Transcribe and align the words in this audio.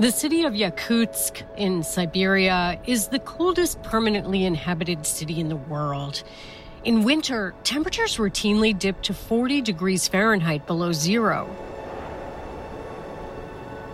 The 0.00 0.12
city 0.12 0.44
of 0.44 0.52
Yakutsk 0.52 1.42
in 1.56 1.82
Siberia 1.82 2.80
is 2.86 3.08
the 3.08 3.18
coldest 3.18 3.82
permanently 3.82 4.44
inhabited 4.44 5.04
city 5.04 5.40
in 5.40 5.48
the 5.48 5.56
world. 5.56 6.22
In 6.84 7.02
winter, 7.02 7.52
temperatures 7.64 8.16
routinely 8.16 8.78
dip 8.78 9.02
to 9.02 9.12
40 9.12 9.60
degrees 9.60 10.06
Fahrenheit 10.06 10.68
below 10.68 10.92
zero. 10.92 11.50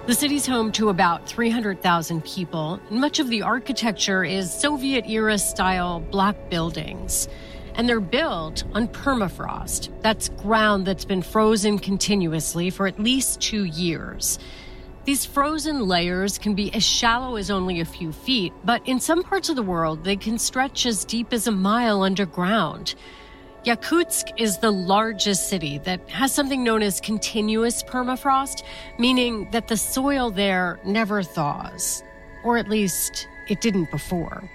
The 0.07 0.13
city's 0.13 0.47
home 0.47 0.73
to 0.73 0.91
about 0.91 1.27
300,000 1.27 2.23
people, 2.23 2.81
much 2.91 3.19
of 3.19 3.31
the 3.31 3.41
architecture 3.41 4.25
is 4.25 4.53
Soviet 4.53 5.09
era 5.09 5.39
style 5.39 6.01
block 6.01 6.37
buildings. 6.51 7.29
And 7.77 7.89
they're 7.89 7.99
built 8.01 8.65
on 8.75 8.89
permafrost. 8.89 9.89
That's 10.03 10.29
ground 10.29 10.87
that's 10.87 11.07
been 11.07 11.23
frozen 11.23 11.79
continuously 11.79 12.69
for 12.69 12.87
at 12.87 13.01
least 13.01 13.41
two 13.41 13.65
years. 13.65 14.39
These 15.05 15.27
frozen 15.27 15.87
layers 15.87 16.39
can 16.39 16.55
be 16.55 16.73
as 16.73 16.83
shallow 16.83 17.37
as 17.37 17.51
only 17.51 17.81
a 17.81 17.85
few 17.85 18.11
feet, 18.11 18.55
but 18.65 18.81
in 18.89 18.99
some 18.99 19.23
parts 19.23 19.51
of 19.51 19.57
the 19.57 19.63
world, 19.63 20.03
they 20.03 20.17
can 20.17 20.39
stretch 20.39 20.87
as 20.87 21.05
deep 21.05 21.35
as 21.35 21.47
a 21.47 21.53
mile 21.53 22.03
underground. 22.03 22.95
Yakutsk 23.67 24.33
is 24.39 24.59
the 24.59 24.71
largest 24.71 25.51
city 25.51 25.77
that 25.79 26.09
has 26.09 26.33
something 26.33 26.65
known 26.65 26.83
as 26.83 27.03
continuous 27.03 27.83
permafrost, 27.83 28.63
meaning 28.99 29.47
that 29.51 29.69
the 29.69 29.77
soil 29.77 30.31
there 30.31 30.81
never 30.87 31.23
thaws. 31.23 32.03
Or 32.43 32.57
at 32.57 32.71
least 32.71 33.29
it 33.51 33.61
didn't 33.61 33.91
before. 33.91 34.51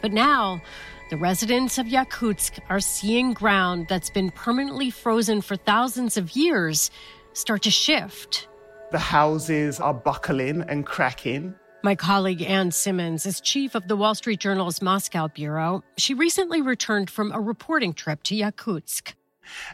But 0.00 0.12
now, 0.12 0.62
the 1.10 1.18
residents 1.18 1.76
of 1.76 1.86
Yakutsk 1.86 2.58
are 2.70 2.80
seeing 2.80 3.34
ground 3.34 3.88
that's 3.88 4.10
been 4.10 4.30
permanently 4.30 4.90
frozen 4.90 5.42
for 5.42 5.56
thousands 5.56 6.16
of 6.16 6.34
years 6.34 6.90
start 7.34 7.62
to 7.62 7.70
shift. 7.70 8.46
The 8.90 8.98
houses 8.98 9.78
are 9.78 9.94
buckling 9.94 10.62
and 10.62 10.84
cracking. 10.84 11.54
My 11.84 11.94
colleague 11.94 12.42
Ann 12.42 12.72
Simmons 12.72 13.24
is 13.24 13.40
chief 13.40 13.76
of 13.76 13.86
the 13.86 13.94
Wall 13.94 14.16
Street 14.16 14.40
Journal's 14.40 14.82
Moscow 14.82 15.28
bureau. 15.28 15.84
She 15.96 16.12
recently 16.12 16.60
returned 16.60 17.08
from 17.08 17.30
a 17.30 17.40
reporting 17.40 17.94
trip 17.94 18.24
to 18.24 18.34
Yakutsk. 18.34 19.14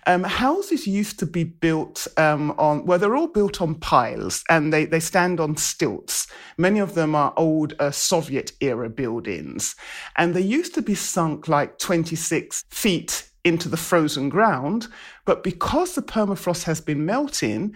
Um, 0.07 0.23
houses 0.23 0.87
used 0.87 1.19
to 1.21 1.27
be 1.27 1.45
built 1.45 2.07
um, 2.19 2.53
on, 2.59 2.85
well, 2.85 2.99
they're 2.99 3.17
all 3.17 3.27
built 3.27 3.63
on 3.63 3.75
piles 3.77 4.45
and 4.51 4.71
they, 4.71 4.85
they 4.85 5.01
stand 5.01 5.41
on 5.41 5.57
stilts. 5.57 6.27
Many 6.59 6.79
of 6.79 6.95
them 6.95 7.15
are 7.15 7.33
old 7.39 7.73
uh, 7.79 7.91
Soviet 7.93 8.53
era 8.61 8.91
buildings. 8.91 9.75
And 10.17 10.35
they 10.35 10.43
used 10.43 10.75
to 10.75 10.83
be 10.83 10.95
sunk 10.95 11.49
like 11.49 11.79
26 11.79 12.65
feet 12.69 13.31
into 13.45 13.69
the 13.69 13.77
frozen 13.77 14.29
ground. 14.29 14.89
But 15.25 15.43
because 15.43 15.95
the 15.95 16.03
permafrost 16.03 16.65
has 16.65 16.81
been 16.81 17.07
melting, 17.07 17.75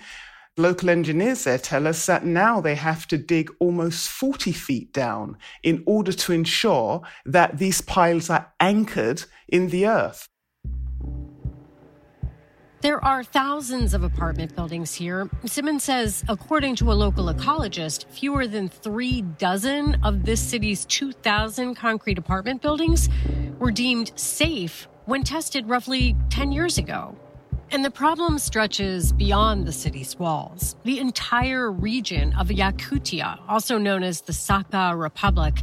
Local 0.56 0.90
engineers 0.90 1.44
there 1.44 1.58
tell 1.58 1.86
us 1.86 2.06
that 2.06 2.24
now 2.24 2.60
they 2.60 2.74
have 2.74 3.06
to 3.08 3.16
dig 3.16 3.50
almost 3.60 4.08
40 4.08 4.52
feet 4.52 4.92
down 4.92 5.36
in 5.62 5.82
order 5.86 6.12
to 6.12 6.32
ensure 6.32 7.02
that 7.24 7.58
these 7.58 7.80
piles 7.80 8.28
are 8.28 8.52
anchored 8.58 9.24
in 9.48 9.68
the 9.68 9.86
earth. 9.86 10.26
There 12.82 13.04
are 13.04 13.22
thousands 13.22 13.92
of 13.92 14.04
apartment 14.04 14.56
buildings 14.56 14.94
here. 14.94 15.28
Simmons 15.44 15.84
says, 15.84 16.24
according 16.28 16.76
to 16.76 16.90
a 16.90 16.94
local 16.94 17.26
ecologist, 17.26 18.06
fewer 18.10 18.46
than 18.46 18.70
three 18.70 19.20
dozen 19.20 20.02
of 20.02 20.24
this 20.24 20.40
city's 20.40 20.86
2,000 20.86 21.74
concrete 21.74 22.16
apartment 22.16 22.62
buildings 22.62 23.10
were 23.58 23.70
deemed 23.70 24.12
safe 24.18 24.88
when 25.04 25.22
tested 25.22 25.68
roughly 25.68 26.16
10 26.30 26.52
years 26.52 26.78
ago. 26.78 27.14
And 27.72 27.84
the 27.84 27.90
problem 27.90 28.40
stretches 28.40 29.12
beyond 29.12 29.64
the 29.64 29.72
city's 29.72 30.18
walls. 30.18 30.74
The 30.82 30.98
entire 30.98 31.70
region 31.70 32.34
of 32.34 32.48
Yakutia, 32.48 33.38
also 33.48 33.78
known 33.78 34.02
as 34.02 34.22
the 34.22 34.32
Sakha 34.32 34.98
Republic, 34.98 35.54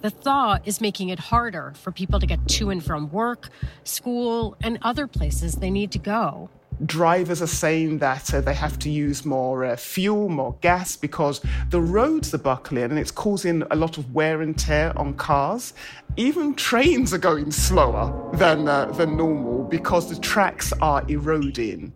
the 0.00 0.08
thaw 0.08 0.58
is 0.64 0.80
making 0.80 1.10
it 1.10 1.18
harder 1.18 1.74
for 1.76 1.92
people 1.92 2.18
to 2.18 2.26
get 2.26 2.48
to 2.48 2.70
and 2.70 2.82
from 2.82 3.10
work, 3.10 3.50
school, 3.84 4.56
and 4.62 4.78
other 4.80 5.06
places 5.06 5.56
they 5.56 5.68
need 5.68 5.92
to 5.92 5.98
go 5.98 6.48
drivers 6.84 7.40
are 7.42 7.46
saying 7.46 7.98
that 7.98 8.32
uh, 8.32 8.40
they 8.40 8.54
have 8.54 8.78
to 8.80 8.90
use 8.90 9.24
more 9.24 9.64
uh, 9.64 9.76
fuel, 9.76 10.28
more 10.28 10.56
gas, 10.60 10.96
because 10.96 11.40
the 11.70 11.80
roads 11.80 12.34
are 12.34 12.38
buckling 12.38 12.84
and 12.84 12.98
it's 12.98 13.10
causing 13.10 13.62
a 13.70 13.76
lot 13.76 13.98
of 13.98 14.14
wear 14.14 14.42
and 14.42 14.58
tear 14.58 14.96
on 14.98 15.14
cars. 15.14 15.74
Even 16.16 16.54
trains 16.54 17.12
are 17.12 17.18
going 17.18 17.50
slower 17.50 18.30
than, 18.34 18.68
uh, 18.68 18.86
than 18.92 19.16
normal 19.16 19.64
because 19.64 20.08
the 20.08 20.20
tracks 20.20 20.72
are 20.80 21.04
eroding. 21.08 21.92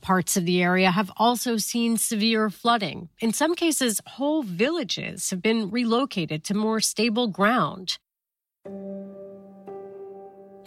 Parts 0.00 0.36
of 0.36 0.44
the 0.44 0.62
area 0.62 0.92
have 0.92 1.10
also 1.16 1.56
seen 1.56 1.96
severe 1.96 2.48
flooding. 2.48 3.08
In 3.20 3.32
some 3.32 3.56
cases, 3.56 4.00
whole 4.06 4.44
villages 4.44 5.30
have 5.30 5.42
been 5.42 5.70
relocated 5.70 6.44
to 6.44 6.54
more 6.54 6.80
stable 6.80 7.26
ground. 7.26 7.98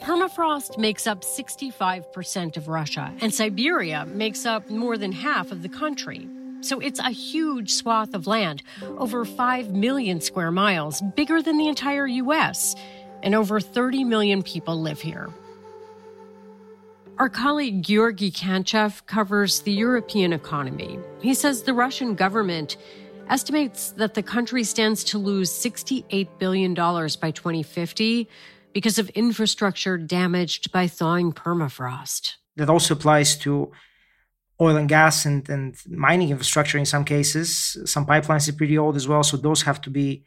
Permafrost 0.01 0.77
makes 0.77 1.07
up 1.07 1.21
65% 1.21 2.57
of 2.57 2.67
Russia, 2.67 3.13
and 3.21 3.33
Siberia 3.33 4.05
makes 4.05 4.45
up 4.45 4.69
more 4.69 4.97
than 4.97 5.11
half 5.11 5.51
of 5.51 5.61
the 5.61 5.69
country. 5.69 6.27
So 6.61 6.79
it's 6.79 6.99
a 6.99 7.11
huge 7.11 7.71
swath 7.71 8.13
of 8.13 8.25
land, 8.25 8.63
over 8.81 9.25
5 9.25 9.71
million 9.71 10.21
square 10.21 10.51
miles, 10.51 11.01
bigger 11.15 11.41
than 11.41 11.57
the 11.57 11.67
entire 11.67 12.07
US, 12.07 12.75
and 13.23 13.35
over 13.35 13.59
30 13.59 14.05
million 14.05 14.41
people 14.41 14.81
live 14.81 15.01
here. 15.01 15.29
Our 17.17 17.29
colleague 17.29 17.83
Georgi 17.83 18.31
Kantchev 18.31 19.05
covers 19.05 19.61
the 19.61 19.73
European 19.73 20.31
economy. 20.31 20.97
He 21.21 21.33
says 21.33 21.63
the 21.63 21.73
Russian 21.73 22.16
government 22.16 22.77
estimates 23.29 23.91
that 23.91 24.13
the 24.13 24.23
country 24.23 24.63
stands 24.63 25.03
to 25.03 25.17
lose 25.17 25.51
$68 25.51 26.29
billion 26.39 26.73
by 26.73 27.31
2050 27.31 28.27
because 28.74 29.00
of 29.00 29.09
infrastructure 29.09 29.97
damaged 29.97 30.72
by 30.72 30.88
thawing 30.88 31.34
permafrost. 31.34 32.34
That 32.56 32.69
also 32.69 32.94
applies 32.94 33.38
to 33.38 33.72
oil 34.62 34.75
and 34.75 34.90
gas 34.90 35.25
and, 35.25 35.47
and 35.50 35.75
mining 35.88 36.30
infrastructure 36.30 36.78
in 36.78 36.85
some 36.85 37.06
cases. 37.06 37.78
Some 37.85 38.06
pipelines 38.06 38.50
are 38.50 38.53
pretty 38.53 38.78
old 38.78 38.96
as 38.96 39.08
well, 39.08 39.24
so 39.24 39.38
those 39.38 39.62
have 39.63 39.81
to 39.81 39.90
be 39.90 40.24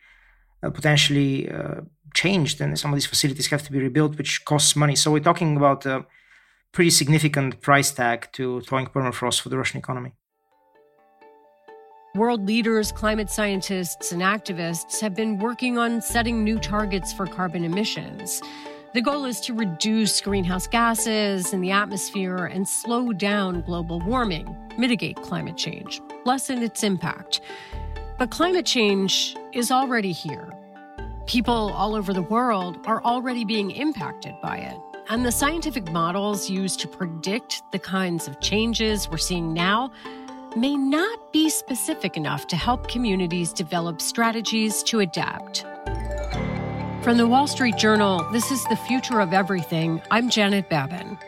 uh, 0.63 0.71
potentially 0.71 1.51
uh, 1.51 1.83
changed, 2.15 2.61
and 2.61 2.79
some 2.79 2.93
of 2.93 2.97
these 2.97 3.07
facilities 3.07 3.49
have 3.49 3.63
to 3.65 3.73
be 3.73 3.79
rebuilt, 3.79 4.17
which 4.17 4.45
costs 4.45 4.77
money. 4.77 4.97
So 4.97 5.11
we're 5.11 5.21
talking 5.21 5.57
about 5.57 5.85
a 5.87 6.07
pretty 6.73 6.91
significant 6.91 7.61
price 7.61 7.91
tag 7.91 8.29
to 8.33 8.61
thawing 8.63 8.87
permafrost 8.87 9.41
for 9.41 9.51
the 9.51 9.59
Russian 9.59 9.79
economy. 9.79 10.15
World 12.15 12.47
leaders, 12.47 12.93
climate 12.93 13.31
scientists, 13.31 14.13
and 14.13 14.21
activists 14.21 15.01
have 15.01 15.15
been 15.15 15.39
working 15.39 15.79
on 15.79 16.03
setting 16.03 16.45
new 16.45 16.59
targets 16.59 17.11
for 17.11 17.27
carbon 17.27 17.65
emissions. 17.65 18.43
The 18.93 19.01
goal 19.01 19.25
is 19.25 19.41
to 19.41 19.55
reduce 19.55 20.21
greenhouse 20.21 20.67
gases 20.67 21.55
in 21.55 21.63
the 21.63 21.71
atmosphere 21.71 22.45
and 22.45 22.69
slow 22.69 23.15
down 23.15 23.63
global 23.63 23.99
warming, 24.01 24.55
mitigate 24.77 25.23
climate 25.23 25.57
change, 25.57 26.03
lessen 26.27 26.63
its 26.63 26.83
impact. 26.83 27.41
But 28.19 28.31
climate 28.31 28.67
change 28.67 29.35
is 29.55 29.71
already 29.71 30.13
here. 30.13 30.53
People 31.25 31.73
all 31.73 31.95
over 31.95 32.13
the 32.13 32.21
world 32.21 32.77
are 32.85 33.03
already 33.05 33.47
being 33.47 33.71
impacted 33.71 34.35
by 34.43 34.59
it. 34.59 34.77
And 35.09 35.25
the 35.25 35.33
scientific 35.33 35.91
models 35.91 36.51
used 36.51 36.79
to 36.81 36.89
predict 36.89 37.63
the 37.73 37.79
kinds 37.79 38.29
of 38.29 38.39
changes 38.41 39.09
we're 39.09 39.17
seeing 39.17 39.53
now 39.55 39.93
may 40.57 40.77
not 40.77 41.33
be 41.33 41.49
specific 41.49 42.17
enough 42.17 42.47
to 42.49 42.57
help 42.57 42.89
communities 42.89 43.53
develop 43.53 44.01
strategies 44.01 44.83
to 44.83 45.01
adapt. 45.01 45.65
From 47.03 47.17
the 47.17 47.27
Wall 47.27 47.47
Street 47.47 47.77
Journal, 47.77 48.27
this 48.33 48.51
is 48.51 48.65
The 48.65 48.77
Future 48.77 49.21
of 49.21 49.33
Everything. 49.33 50.03
I'm 50.11 50.29
Janet 50.31 50.69
Babin. 50.69 51.19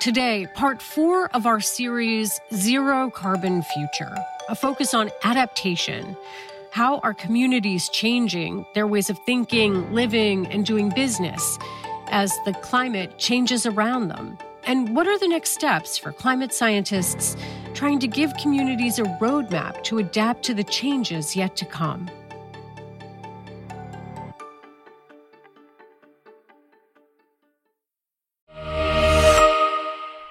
Today, 0.00 0.48
part 0.54 0.82
four 0.82 1.28
of 1.34 1.46
our 1.46 1.60
series, 1.60 2.40
Zero 2.52 3.08
Carbon 3.10 3.62
Future, 3.62 4.16
a 4.48 4.54
focus 4.54 4.94
on 4.94 5.10
adaptation. 5.22 6.16
How 6.72 6.98
are 6.98 7.14
communities 7.14 7.88
changing 7.88 8.66
their 8.74 8.86
ways 8.86 9.08
of 9.10 9.18
thinking, 9.20 9.92
living, 9.92 10.46
and 10.48 10.66
doing 10.66 10.88
business 10.90 11.58
as 12.08 12.32
the 12.44 12.52
climate 12.54 13.16
changes 13.16 13.64
around 13.64 14.08
them? 14.08 14.36
And 14.64 14.94
what 14.94 15.06
are 15.08 15.18
the 15.18 15.28
next 15.28 15.50
steps 15.50 15.98
for 15.98 16.12
climate 16.12 16.52
scientists 16.52 17.36
trying 17.74 17.98
to 17.98 18.06
give 18.06 18.32
communities 18.36 18.98
a 18.98 19.04
roadmap 19.20 19.82
to 19.84 19.98
adapt 19.98 20.44
to 20.44 20.54
the 20.54 20.64
changes 20.64 21.34
yet 21.34 21.56
to 21.56 21.64
come? 21.64 22.08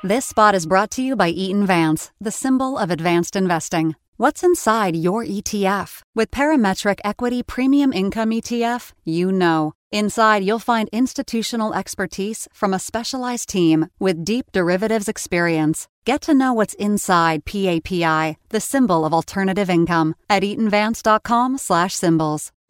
This 0.04 0.25
spot 0.25 0.56
is 0.56 0.66
brought 0.66 0.89
to 0.92 1.04
you 1.04 1.16
by 1.16 1.30
Eaton 1.30 1.66
Vance, 1.66 2.12
the 2.19 2.31
symbol 2.31 2.77
of 2.77 2.89
advanced 2.89 3.36
investing. 3.36 3.95
What's 4.18 4.44
inside 4.44 4.95
your 4.95 5.24
ETF? 5.24 6.01
With 6.16 6.31
Parametric 6.31 7.00
Equity 7.04 7.44
Premium 7.44 7.94
Income 7.94 8.31
ETF, 8.31 8.94
you 9.04 9.31
know. 9.31 9.74
Inside, 9.91 10.45
you'll 10.45 10.59
find 10.59 10.88
institutional 10.93 11.73
expertise 11.73 12.47
from 12.53 12.73
a 12.73 12.79
specialized 12.79 13.49
team 13.49 13.88
with 13.99 14.23
deep 14.23 14.53
derivatives 14.53 15.09
experience. 15.09 15.89
Get 16.05 16.21
to 16.21 16.33
know 16.33 16.53
what's 16.53 16.75
inside 16.75 17.43
PAPI, 17.43 18.38
the 18.49 18.61
symbol 18.61 19.03
of 19.03 19.13
alternative 19.13 19.69
income, 19.69 20.15
at 20.29 20.43
eatonvance.com/symbols. 20.43 22.51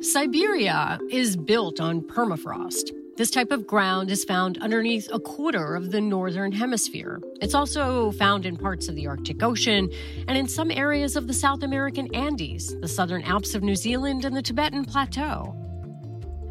Siberia 0.00 1.00
is 1.10 1.36
built 1.36 1.80
on 1.80 2.02
permafrost. 2.02 2.92
This 3.16 3.32
type 3.32 3.50
of 3.50 3.66
ground 3.66 4.12
is 4.12 4.22
found 4.22 4.56
underneath 4.58 5.08
a 5.12 5.18
quarter 5.18 5.74
of 5.74 5.90
the 5.90 6.00
northern 6.00 6.52
hemisphere. 6.52 7.20
It's 7.40 7.52
also 7.52 8.12
found 8.12 8.46
in 8.46 8.56
parts 8.56 8.86
of 8.86 8.94
the 8.94 9.08
Arctic 9.08 9.42
Ocean 9.42 9.90
and 10.28 10.38
in 10.38 10.46
some 10.46 10.70
areas 10.70 11.16
of 11.16 11.26
the 11.26 11.34
South 11.34 11.64
American 11.64 12.14
Andes, 12.14 12.76
the 12.80 12.86
southern 12.86 13.22
Alps 13.22 13.56
of 13.56 13.64
New 13.64 13.74
Zealand, 13.74 14.24
and 14.24 14.36
the 14.36 14.42
Tibetan 14.42 14.84
Plateau. 14.84 15.56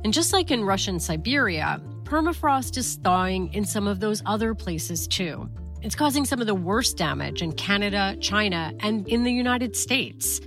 And 0.03 0.11
just 0.11 0.33
like 0.33 0.51
in 0.51 0.65
Russian 0.65 0.99
Siberia, 0.99 1.81
permafrost 2.03 2.77
is 2.77 2.95
thawing 2.95 3.53
in 3.53 3.63
some 3.63 3.87
of 3.87 4.01
those 4.01 4.21
other 4.25 4.53
places 4.55 5.07
too. 5.07 5.49
It's 5.81 5.95
causing 5.95 6.25
some 6.25 6.41
of 6.41 6.47
the 6.47 6.55
worst 6.55 6.97
damage 6.97 7.41
in 7.41 7.53
Canada, 7.53 8.17
China, 8.19 8.73
and 8.81 9.07
in 9.07 9.23
the 9.23 9.31
United 9.31 9.73
States. 9.77 10.41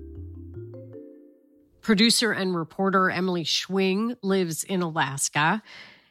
Producer 1.82 2.30
and 2.32 2.54
reporter 2.54 3.10
Emily 3.10 3.42
Schwing 3.42 4.16
lives 4.22 4.64
in 4.64 4.82
Alaska. 4.82 5.62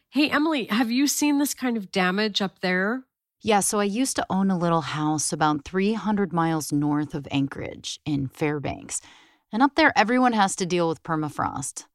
Hey, 0.09 0.29
Emily, 0.29 0.65
have 0.65 0.89
you 0.89 1.05
seen 1.05 1.37
this 1.37 1.53
kind 1.53 1.77
of 1.77 1.91
damage 1.91 2.41
up 2.41 2.59
there? 2.61 3.03
Yeah, 3.41 3.59
so 3.59 3.79
I 3.79 3.83
used 3.83 4.15
to 4.15 4.25
own 4.31 4.49
a 4.49 4.57
little 4.57 4.81
house 4.81 5.31
about 5.31 5.65
300 5.65 6.33
miles 6.33 6.71
north 6.71 7.13
of 7.13 7.27
Anchorage 7.29 7.99
in 8.03 8.27
Fairbanks. 8.27 8.99
And 9.51 9.61
up 9.61 9.75
there, 9.75 9.93
everyone 9.95 10.33
has 10.33 10.55
to 10.57 10.65
deal 10.65 10.89
with 10.89 11.03
permafrost. 11.03 11.85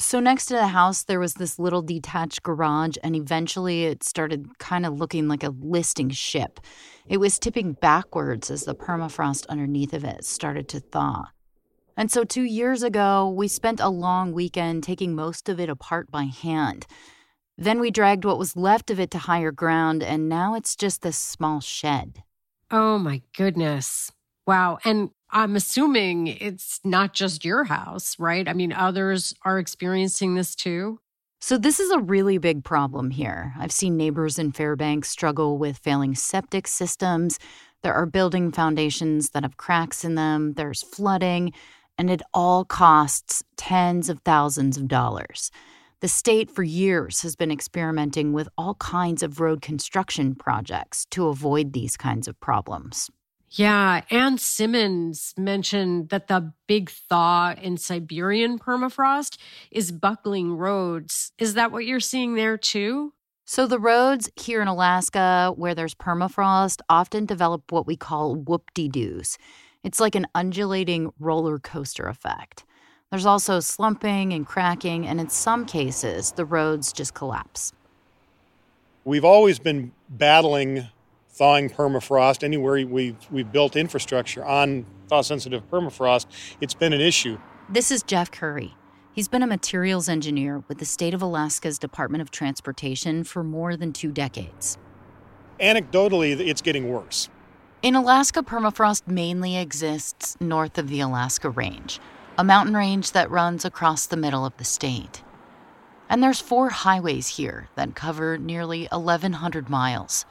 So, 0.00 0.18
next 0.18 0.46
to 0.46 0.54
the 0.54 0.66
house, 0.66 1.04
there 1.04 1.20
was 1.20 1.34
this 1.34 1.56
little 1.56 1.82
detached 1.82 2.42
garage, 2.42 2.96
and 3.04 3.14
eventually 3.14 3.84
it 3.84 4.02
started 4.02 4.58
kind 4.58 4.84
of 4.84 4.98
looking 4.98 5.28
like 5.28 5.44
a 5.44 5.54
listing 5.60 6.10
ship. 6.10 6.58
It 7.06 7.18
was 7.18 7.38
tipping 7.38 7.74
backwards 7.74 8.50
as 8.50 8.64
the 8.64 8.74
permafrost 8.74 9.46
underneath 9.46 9.92
of 9.92 10.02
it 10.02 10.24
started 10.24 10.68
to 10.70 10.80
thaw. 10.80 11.28
And 11.96 12.10
so, 12.10 12.24
two 12.24 12.42
years 12.42 12.82
ago, 12.82 13.28
we 13.28 13.46
spent 13.48 13.80
a 13.80 13.88
long 13.88 14.32
weekend 14.32 14.82
taking 14.82 15.14
most 15.14 15.48
of 15.48 15.60
it 15.60 15.68
apart 15.68 16.10
by 16.10 16.24
hand. 16.24 16.86
Then 17.56 17.78
we 17.78 17.90
dragged 17.90 18.24
what 18.24 18.38
was 18.38 18.56
left 18.56 18.90
of 18.90 18.98
it 18.98 19.10
to 19.12 19.18
higher 19.18 19.52
ground, 19.52 20.02
and 20.02 20.28
now 20.28 20.54
it's 20.54 20.74
just 20.74 21.02
this 21.02 21.16
small 21.16 21.60
shed. 21.60 22.22
Oh 22.70 22.98
my 22.98 23.22
goodness. 23.36 24.10
Wow. 24.46 24.78
And 24.84 25.10
I'm 25.30 25.54
assuming 25.56 26.26
it's 26.26 26.80
not 26.84 27.14
just 27.14 27.44
your 27.44 27.64
house, 27.64 28.18
right? 28.18 28.48
I 28.48 28.52
mean, 28.52 28.72
others 28.72 29.34
are 29.44 29.58
experiencing 29.58 30.34
this 30.34 30.54
too. 30.54 30.98
So, 31.40 31.58
this 31.58 31.78
is 31.78 31.90
a 31.90 31.98
really 31.98 32.38
big 32.38 32.64
problem 32.64 33.10
here. 33.10 33.54
I've 33.58 33.70
seen 33.70 33.96
neighbors 33.96 34.38
in 34.38 34.50
Fairbanks 34.50 35.10
struggle 35.10 35.58
with 35.58 35.78
failing 35.78 36.14
septic 36.14 36.66
systems. 36.66 37.38
There 37.82 37.94
are 37.94 38.06
building 38.06 38.50
foundations 38.50 39.30
that 39.30 39.42
have 39.42 39.58
cracks 39.58 40.04
in 40.04 40.14
them, 40.14 40.54
there's 40.54 40.82
flooding 40.82 41.52
and 41.98 42.10
it 42.10 42.22
all 42.32 42.64
costs 42.64 43.44
tens 43.56 44.08
of 44.08 44.20
thousands 44.20 44.76
of 44.76 44.88
dollars. 44.88 45.50
The 46.00 46.08
state 46.08 46.50
for 46.50 46.62
years 46.62 47.22
has 47.22 47.34
been 47.34 47.50
experimenting 47.50 48.32
with 48.32 48.48
all 48.58 48.74
kinds 48.74 49.22
of 49.22 49.40
road 49.40 49.62
construction 49.62 50.34
projects 50.34 51.06
to 51.10 51.28
avoid 51.28 51.72
these 51.72 51.96
kinds 51.96 52.28
of 52.28 52.38
problems. 52.40 53.10
Yeah, 53.56 54.02
Ann 54.10 54.38
Simmons 54.38 55.32
mentioned 55.38 56.08
that 56.08 56.26
the 56.26 56.52
big 56.66 56.90
thaw 56.90 57.54
in 57.54 57.76
Siberian 57.76 58.58
permafrost 58.58 59.38
is 59.70 59.92
buckling 59.92 60.56
roads. 60.56 61.32
Is 61.38 61.54
that 61.54 61.70
what 61.70 61.86
you're 61.86 62.00
seeing 62.00 62.34
there 62.34 62.58
too? 62.58 63.12
So, 63.46 63.66
the 63.66 63.78
roads 63.78 64.28
here 64.36 64.60
in 64.60 64.68
Alaska, 64.68 65.52
where 65.54 65.74
there's 65.74 65.94
permafrost, 65.94 66.80
often 66.88 67.26
develop 67.26 67.70
what 67.70 67.86
we 67.86 67.96
call 67.96 68.34
whoop 68.34 68.70
de 68.74 68.88
doos. 68.88 69.38
It's 69.84 70.00
like 70.00 70.14
an 70.14 70.26
undulating 70.34 71.12
roller 71.20 71.58
coaster 71.58 72.04
effect. 72.04 72.64
There's 73.10 73.26
also 73.26 73.60
slumping 73.60 74.32
and 74.32 74.46
cracking, 74.46 75.06
and 75.06 75.20
in 75.20 75.28
some 75.28 75.66
cases, 75.66 76.32
the 76.32 76.46
roads 76.46 76.90
just 76.92 77.12
collapse. 77.12 77.74
We've 79.04 79.26
always 79.26 79.58
been 79.58 79.92
battling 80.08 80.88
thawing 81.28 81.68
permafrost. 81.68 82.42
Anywhere 82.42 82.86
we've, 82.86 83.16
we've 83.30 83.52
built 83.52 83.76
infrastructure 83.76 84.42
on 84.42 84.86
thaw 85.08 85.20
sensitive 85.20 85.68
permafrost, 85.70 86.26
it's 86.62 86.74
been 86.74 86.94
an 86.94 87.02
issue. 87.02 87.38
This 87.68 87.90
is 87.90 88.02
Jeff 88.02 88.30
Curry. 88.30 88.74
He's 89.12 89.28
been 89.28 89.42
a 89.42 89.46
materials 89.46 90.08
engineer 90.08 90.64
with 90.66 90.78
the 90.78 90.86
state 90.86 91.12
of 91.12 91.20
Alaska's 91.20 91.78
Department 91.78 92.22
of 92.22 92.30
Transportation 92.30 93.22
for 93.22 93.44
more 93.44 93.76
than 93.76 93.92
two 93.92 94.10
decades. 94.10 94.78
Anecdotally, 95.60 96.40
it's 96.40 96.62
getting 96.62 96.90
worse. 96.90 97.28
In 97.84 97.94
Alaska, 97.94 98.42
permafrost 98.42 99.06
mainly 99.06 99.58
exists 99.58 100.38
north 100.40 100.78
of 100.78 100.88
the 100.88 101.00
Alaska 101.00 101.50
Range, 101.50 102.00
a 102.38 102.42
mountain 102.42 102.74
range 102.74 103.12
that 103.12 103.30
runs 103.30 103.62
across 103.62 104.06
the 104.06 104.16
middle 104.16 104.46
of 104.46 104.56
the 104.56 104.64
state. 104.64 105.22
And 106.08 106.22
there's 106.22 106.40
four 106.40 106.70
highways 106.70 107.36
here 107.36 107.68
that 107.74 107.94
cover 107.94 108.38
nearly 108.38 108.88
1,100 108.90 109.68
miles. 109.68 110.24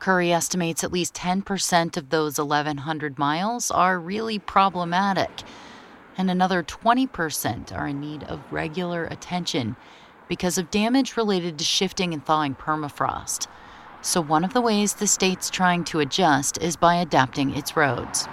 Curry 0.00 0.32
estimates 0.32 0.82
at 0.82 0.90
least 0.90 1.14
10% 1.14 1.96
of 1.96 2.08
those 2.08 2.38
1,100 2.40 3.18
miles 3.20 3.70
are 3.70 4.00
really 4.00 4.40
problematic, 4.40 5.42
and 6.18 6.28
another 6.28 6.64
20% 6.64 7.72
are 7.72 7.86
in 7.86 8.00
need 8.00 8.24
of 8.24 8.40
regular 8.50 9.04
attention 9.04 9.76
because 10.26 10.58
of 10.58 10.72
damage 10.72 11.16
related 11.16 11.56
to 11.58 11.64
shifting 11.64 12.12
and 12.12 12.26
thawing 12.26 12.56
permafrost. 12.56 13.46
So, 14.06 14.20
one 14.20 14.44
of 14.44 14.52
the 14.52 14.60
ways 14.60 14.94
the 14.94 15.08
state's 15.08 15.50
trying 15.50 15.82
to 15.86 15.98
adjust 15.98 16.58
is 16.62 16.76
by 16.76 16.94
adapting 16.94 17.56
its 17.56 17.76
roads. 17.76 18.28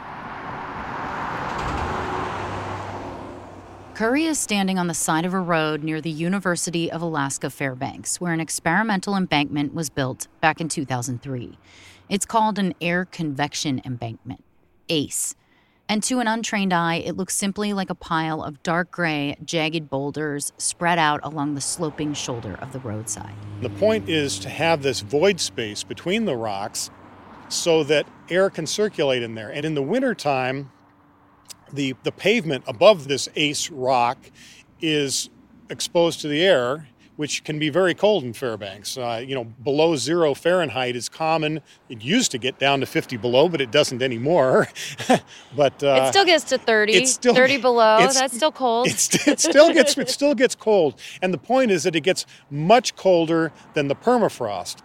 Curry 3.95 4.25
is 4.25 4.37
standing 4.37 4.77
on 4.77 4.85
the 4.85 4.93
side 4.93 5.25
of 5.25 5.33
a 5.33 5.39
road 5.39 5.83
near 5.83 5.99
the 5.99 6.11
University 6.11 6.91
of 6.91 7.01
Alaska 7.01 7.49
Fairbanks, 7.49 8.21
where 8.21 8.33
an 8.33 8.39
experimental 8.39 9.15
embankment 9.15 9.73
was 9.73 9.89
built 9.89 10.27
back 10.41 10.61
in 10.61 10.69
2003. 10.69 11.57
It's 12.07 12.27
called 12.27 12.59
an 12.59 12.75
air 12.79 13.05
convection 13.05 13.81
embankment, 13.83 14.43
ACE, 14.89 15.33
and 15.93 16.01
to 16.01 16.17
an 16.19 16.27
untrained 16.27 16.73
eye, 16.73 16.95
it 16.95 17.15
looks 17.15 17.35
simply 17.35 17.71
like 17.71 17.91
a 17.91 17.93
pile 17.93 18.41
of 18.41 18.63
dark 18.63 18.89
gray, 18.89 19.38
jagged 19.45 19.91
boulders 19.91 20.51
spread 20.57 20.97
out 20.97 21.19
along 21.21 21.53
the 21.53 21.62
sloping 21.62 22.15
shoulder 22.15 22.55
of 22.63 22.73
the 22.73 22.79
roadside. 22.79 23.35
The 23.62 23.69
point 23.69 24.09
is 24.09 24.39
to 24.39 24.50
have 24.50 24.81
this 24.81 25.01
void 25.01 25.39
space 25.39 25.83
between 25.83 26.25
the 26.25 26.35
rocks 26.35 26.89
so 27.47 27.83
that 27.83 28.07
air 28.27 28.50
can 28.50 28.65
circulate 28.65 29.21
in 29.21 29.35
there. 29.35 29.51
And 29.51 29.65
in 29.65 29.75
the 29.75 29.83
wintertime, 29.83 30.71
the, 31.71 31.93
the 32.01 32.12
pavement 32.12 32.63
above 32.65 33.07
this 33.07 33.29
ACE 33.35 33.69
rock 33.69 34.17
is 34.81 35.29
exposed 35.69 36.21
to 36.21 36.27
the 36.27 36.43
air, 36.43 36.88
which 37.15 37.43
can 37.43 37.60
be 37.60 37.70
very 37.70 37.93
cold 37.93 38.24
in 38.24 38.34
Fairbanks. 38.34 38.98
Uh, 38.98 39.24
you 39.25 39.36
know, 39.36 39.43
below 39.43 39.96
zero 39.96 40.34
Fahrenheit 40.34 40.96
is 40.96 41.10
common. 41.10 41.62
It 41.89 42.01
used 42.01 42.32
to 42.32 42.38
get 42.38 42.60
down 42.60 42.79
to 42.79 42.86
50 42.86 43.17
below, 43.17 43.50
but 43.50 43.62
it 43.62 43.72
doesn't 43.72 44.01
anymore. 44.01 44.67
but 45.55 45.84
uh, 45.84 46.03
it 46.03 46.10
still 46.10 46.25
gets 46.25 46.46
to 46.46 46.58
30, 46.58 47.05
still, 47.05 47.36
30 47.36 47.58
below. 47.58 48.00
That's 48.00 48.36
still 48.36 48.51
cold. 48.51 48.88
it 48.88 49.00
still 49.39 49.74
gets 49.74 49.98
it 49.98 50.10
still 50.20 50.36
gets 50.36 50.55
cold, 50.55 51.00
and 51.22 51.34
the 51.34 51.38
point 51.38 51.72
is 51.72 51.84
that 51.84 51.96
it 51.96 52.01
gets 52.01 52.25
much 52.50 52.96
colder 52.96 53.51
than 53.74 53.88
the 53.88 53.96
permafrost. 53.96 54.77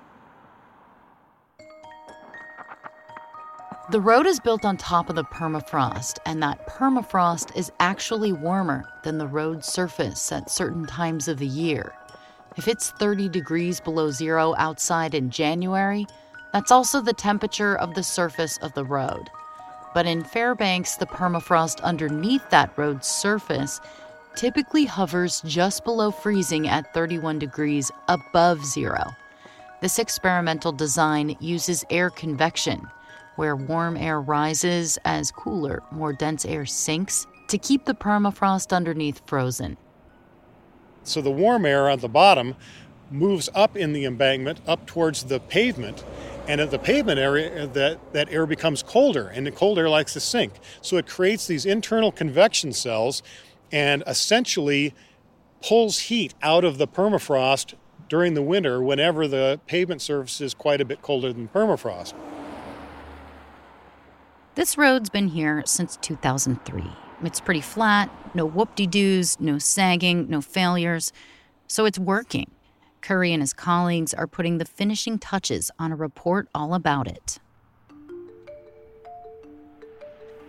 The 3.91 4.03
road 4.03 4.27
is 4.27 4.39
built 4.39 4.67
on 4.67 4.77
top 4.77 5.09
of 5.09 5.17
the 5.17 5.25
permafrost, 5.25 6.19
and 6.27 6.43
that 6.43 6.67
permafrost 6.67 7.57
is 7.57 7.73
actually 7.81 8.35
warmer 8.35 8.85
than 9.03 9.17
the 9.17 9.27
road 9.27 9.65
surface 9.65 10.31
at 10.31 10.51
certain 10.51 10.85
times 10.85 11.27
of 11.27 11.39
the 11.39 11.47
year. 11.47 11.95
If 12.59 12.67
it's 12.67 12.91
30 12.91 13.29
degrees 13.29 13.79
below 13.79 14.11
zero 14.11 14.53
outside 14.59 15.15
in 15.15 15.31
January, 15.31 16.09
that's 16.53 16.73
also 16.73 17.01
the 17.01 17.13
temperature 17.13 17.77
of 17.77 17.95
the 17.95 18.03
surface 18.03 18.59
of 18.59 18.75
the 18.75 18.83
road. 18.83 19.31
But 19.95 20.07
in 20.07 20.25
Fairbanks, 20.25 20.97
the 20.97 21.07
permafrost 21.07 21.81
underneath 21.83 22.51
that 22.51 22.77
road's 22.77 23.07
surface 23.07 23.81
typically 24.35 24.87
hovers 24.87 25.41
just 25.43 25.85
below 25.85 26.11
freezing 26.11 26.67
at 26.67 26.93
31 26.93 27.39
degrees 27.39 27.93
above 28.09 28.65
zero. 28.67 29.05
This 29.81 30.01
experimental 30.01 30.73
design 30.73 31.37
uses 31.39 31.85
air 31.91 32.11
convection 32.11 32.83
where 33.37 33.55
warm 33.55 33.97
air 33.97 34.21
rises 34.21 34.99
as 35.05 35.31
cooler, 35.31 35.81
more 35.93 36.13
dense 36.13 36.45
air 36.45 36.67
sinks 36.67 37.25
to 37.47 37.57
keep 37.57 37.85
the 37.85 37.95
permafrost 37.95 38.75
underneath 38.75 39.23
frozen. 39.27 39.77
So 41.09 41.21
the 41.21 41.31
warm 41.31 41.65
air 41.67 41.89
at 41.89 42.01
the 42.01 42.09
bottom 42.09 42.55
moves 43.11 43.49
up 43.55 43.77
in 43.77 43.93
the 43.93 44.05
embankment 44.05 44.61
up 44.67 44.87
towards 44.87 45.25
the 45.25 45.41
pavement 45.41 46.05
and 46.47 46.61
at 46.61 46.71
the 46.71 46.79
pavement 46.79 47.19
area 47.19 47.65
uh, 47.65 47.67
that, 47.67 48.13
that 48.13 48.31
air 48.31 48.47
becomes 48.47 48.83
colder 48.83 49.29
and 49.29 49.47
the 49.47 49.51
cold 49.51 49.79
air 49.79 49.89
likes 49.89 50.13
to 50.13 50.21
sink 50.21 50.53
so 50.83 50.99
it 50.99 51.07
creates 51.07 51.47
these 51.47 51.65
internal 51.65 52.13
convection 52.13 52.71
cells 52.71 53.23
and 53.73 54.03
essentially 54.07 54.95
pulls 55.63 56.01
heat 56.01 56.35
out 56.43 56.65
of 56.65 56.77
the 56.77 56.87
permafrost 56.87 57.73
during 58.11 58.35
the 58.35 58.43
winter 58.43 58.83
whenever 58.83 59.27
the 59.27 59.59
pavement 59.67 60.03
surface 60.03 60.43
is 60.43 60.53
quite 60.53 60.81
a 60.81 60.85
bit 60.85 61.01
colder 61.01 61.33
than 61.33 61.49
permafrost 61.49 62.13
this 64.59 64.77
road's 64.77 65.09
been 65.09 65.29
here 65.29 65.63
since 65.67 65.97
2003. 65.99 67.08
It's 67.23 67.41
pretty 67.41 67.61
flat, 67.61 68.11
no 68.35 68.47
whoop 68.47 68.75
de 68.77 68.87
doos, 68.87 69.41
no 69.41 69.59
sagging, 69.59 70.29
no 70.29 70.41
failures. 70.41 71.13
So 71.67 71.85
it's 71.85 71.99
working. 71.99 72.51
Curry 73.01 73.33
and 73.33 73.43
his 73.43 73.53
colleagues 73.53 74.15
are 74.15 74.27
putting 74.27 74.59
the 74.59 74.65
finishing 74.65 75.19
touches 75.19 75.71
on 75.79 75.93
a 75.93 75.97
report 75.97 76.49
all 76.55 76.75
about 76.75 77.09
it. 77.09 77.39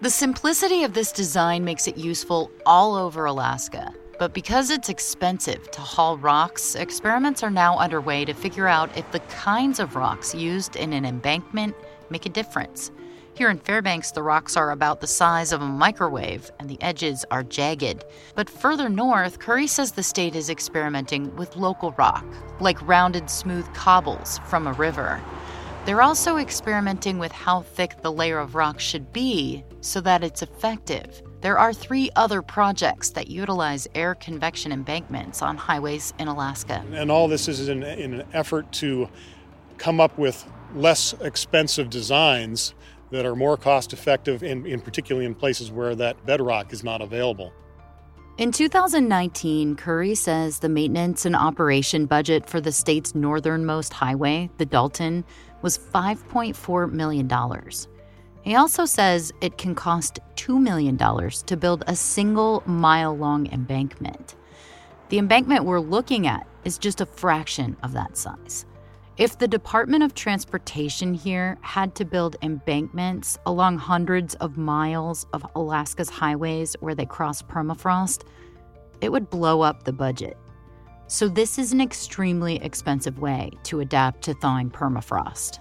The 0.02 0.10
simplicity 0.10 0.84
of 0.84 0.94
this 0.94 1.12
design 1.12 1.66
makes 1.66 1.88
it 1.88 1.98
useful 1.98 2.52
all 2.66 2.96
over 2.96 3.26
Alaska. 3.26 3.94
But 4.20 4.34
because 4.34 4.70
it's 4.70 4.90
expensive 4.90 5.72
to 5.72 5.82
haul 5.82 6.18
rocks, 6.18 6.76
experiments 6.76 7.42
are 7.42 7.50
now 7.50 7.78
underway 7.78 8.26
to 8.26 8.34
figure 8.34 8.68
out 8.68 8.96
if 8.98 9.10
the 9.12 9.20
kinds 9.22 9.80
of 9.80 9.96
rocks 9.96 10.36
used 10.36 10.76
in 10.76 10.92
an 10.92 11.06
embankment 11.06 11.74
make 12.10 12.26
a 12.26 12.30
difference. 12.30 12.92
Here 13.39 13.50
in 13.50 13.60
Fairbanks, 13.60 14.12
the 14.12 14.22
rocks 14.22 14.58
are 14.58 14.72
about 14.72 15.00
the 15.00 15.08
size 15.08 15.53
of 15.53 15.62
a 15.62 15.65
microwave 15.65 16.51
and 16.60 16.69
the 16.69 16.81
edges 16.81 17.24
are 17.31 17.41
jagged. 17.41 18.03
But 18.36 18.50
further 18.50 18.89
north, 18.89 19.39
Curry 19.39 19.65
says 19.65 19.93
the 19.93 20.03
state 20.03 20.36
is 20.36 20.50
experimenting 20.50 21.34
with 21.38 21.55
local 21.55 21.93
rock, 21.93 22.25
like 22.60 22.86
rounded, 22.86 23.29
smooth 23.29 23.74
cobbles 23.74 24.39
from 24.39 24.67
a 24.67 24.74
river. 24.74 25.22
They're 25.86 26.01
also 26.01 26.36
experimenting 26.36 27.17
with 27.17 27.31
how 27.31 27.62
thick 27.62 28.01
the 28.01 28.12
layer 28.12 28.39
of 28.39 28.55
rock 28.55 28.77
should 28.77 29.13
be 29.13 29.63
so 29.79 30.01
that 30.01 30.22
it's 30.22 30.41
effective. 30.41 31.22
There 31.39 31.58
are 31.58 31.72
three 31.72 32.10
other 32.17 32.41
projects 32.41 33.12
that 33.12 33.29
utilize 33.29 33.88
air 33.96 34.15
convection 34.15 34.74
embankments 34.74 35.41
on 35.41 35.55
highways 35.55 36.13
in 36.19 36.27
Alaska. 36.27 36.84
And 36.91 37.10
all 37.10 37.29
this 37.29 37.48
is 37.48 37.69
in, 37.69 37.84
in 37.84 38.15
an 38.15 38.27
effort 38.34 38.69
to 38.74 39.08
come 39.77 40.01
up 40.01 40.17
with 40.17 40.46
less 40.75 41.13
expensive 41.22 41.89
designs 41.89 42.74
that 43.12 43.25
are 43.25 43.36
more 43.36 43.58
cost 43.58 43.94
effective, 43.94 44.44
in, 44.44 44.66
in 44.66 44.82
particularly 44.82 45.25
in 45.25 45.36
places 45.36 45.72
where 45.72 45.96
that 45.96 46.25
bedrock 46.25 46.74
is 46.74 46.84
not 46.84 47.01
available. 47.01 47.51
In 48.38 48.54
2019, 48.54 49.75
Curry 49.75 50.16
says 50.16 50.60
the 50.60 50.70
maintenance 50.70 51.25
and 51.25 51.36
operation 51.36 52.06
budget 52.06 52.50
for 52.50 52.62
the 52.62 52.72
state's 52.72 53.13
northernmost 53.13 53.92
highway, 53.92 54.50
the 54.58 54.66
Dalton, 54.66 55.25
was 55.62 55.78
$5.4 55.78 56.92
million. 56.92 57.30
He 58.42 58.56
also 58.56 58.86
says 58.86 59.34
it 59.42 59.58
can 59.58 59.75
cost 59.75 60.20
$2 60.36 60.62
million 60.62 60.98
to 60.98 61.58
build 61.58 61.84
a 61.88 61.96
single 61.96 62.63
mile 62.66 63.16
long 63.18 63.51
embankment. 63.51 64.36
The 65.10 65.18
embankment 65.18 65.66
we're 65.66 65.82
looking 65.82 66.25
at 66.25 66.48
is 66.63 66.78
just 66.78 67.01
a 67.01 67.06
fraction 67.06 67.75
of 67.84 67.92
that 67.94 68.18
size. 68.18 68.66
If 69.20 69.38
the 69.38 69.50
Department 69.50 70.02
of 70.02 70.14
Transportation 70.14 71.14
here 71.14 71.58
had 71.60 71.94
to 71.96 72.06
build 72.06 72.38
embankments 72.42 73.38
along 73.46 73.78
hundreds 73.78 74.36
of 74.36 74.58
miles 74.58 75.28
of 75.34 75.46
Alaska's 75.56 76.10
highways 76.10 76.74
where 76.80 76.96
they 76.96 77.06
cross 77.06 77.42
permafrost, 77.42 78.22
it 79.02 79.12
would 79.12 79.30
blow 79.30 79.60
up 79.60 79.84
the 79.84 79.92
budget. 79.92 80.38
So, 81.08 81.28
this 81.28 81.60
is 81.60 81.74
an 81.74 81.82
extremely 81.82 82.64
expensive 82.64 83.20
way 83.20 83.52
to 83.64 83.82
adapt 83.82 84.22
to 84.22 84.36
thawing 84.36 84.70
permafrost. 84.70 85.60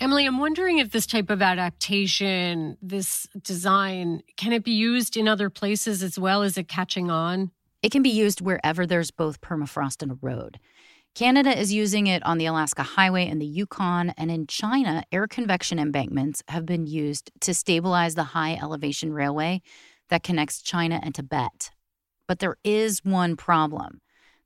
Emily, 0.00 0.26
I'm 0.26 0.38
wondering 0.38 0.78
if 0.78 0.90
this 0.90 1.06
type 1.06 1.30
of 1.30 1.40
adaptation, 1.40 2.76
this 2.82 3.28
design, 3.40 4.24
can 4.36 4.52
it 4.52 4.64
be 4.64 4.72
used 4.72 5.16
in 5.16 5.28
other 5.28 5.50
places 5.50 6.02
as 6.02 6.18
well? 6.18 6.42
Is 6.42 6.58
it 6.58 6.66
catching 6.66 7.12
on? 7.12 7.52
It 7.80 7.92
can 7.92 8.02
be 8.02 8.10
used 8.10 8.40
wherever 8.40 8.86
there's 8.86 9.12
both 9.12 9.40
permafrost 9.40 10.02
and 10.02 10.10
a 10.10 10.18
road. 10.20 10.58
Canada 11.14 11.56
is 11.56 11.70
using 11.70 12.06
it 12.06 12.24
on 12.24 12.38
the 12.38 12.46
Alaska 12.46 12.82
Highway 12.82 13.26
and 13.28 13.38
the 13.38 13.46
Yukon, 13.46 14.14
and 14.16 14.30
in 14.30 14.46
China, 14.46 15.04
air 15.12 15.26
convection 15.26 15.78
embankments 15.78 16.42
have 16.48 16.64
been 16.64 16.86
used 16.86 17.30
to 17.40 17.52
stabilize 17.52 18.14
the 18.14 18.24
high 18.24 18.54
elevation 18.54 19.12
railway 19.12 19.60
that 20.08 20.22
connects 20.22 20.62
China 20.62 20.98
and 21.02 21.14
Tibet. 21.14 21.70
But 22.26 22.38
there 22.38 22.56
is 22.64 23.04
one 23.04 23.36
problem. 23.36 24.00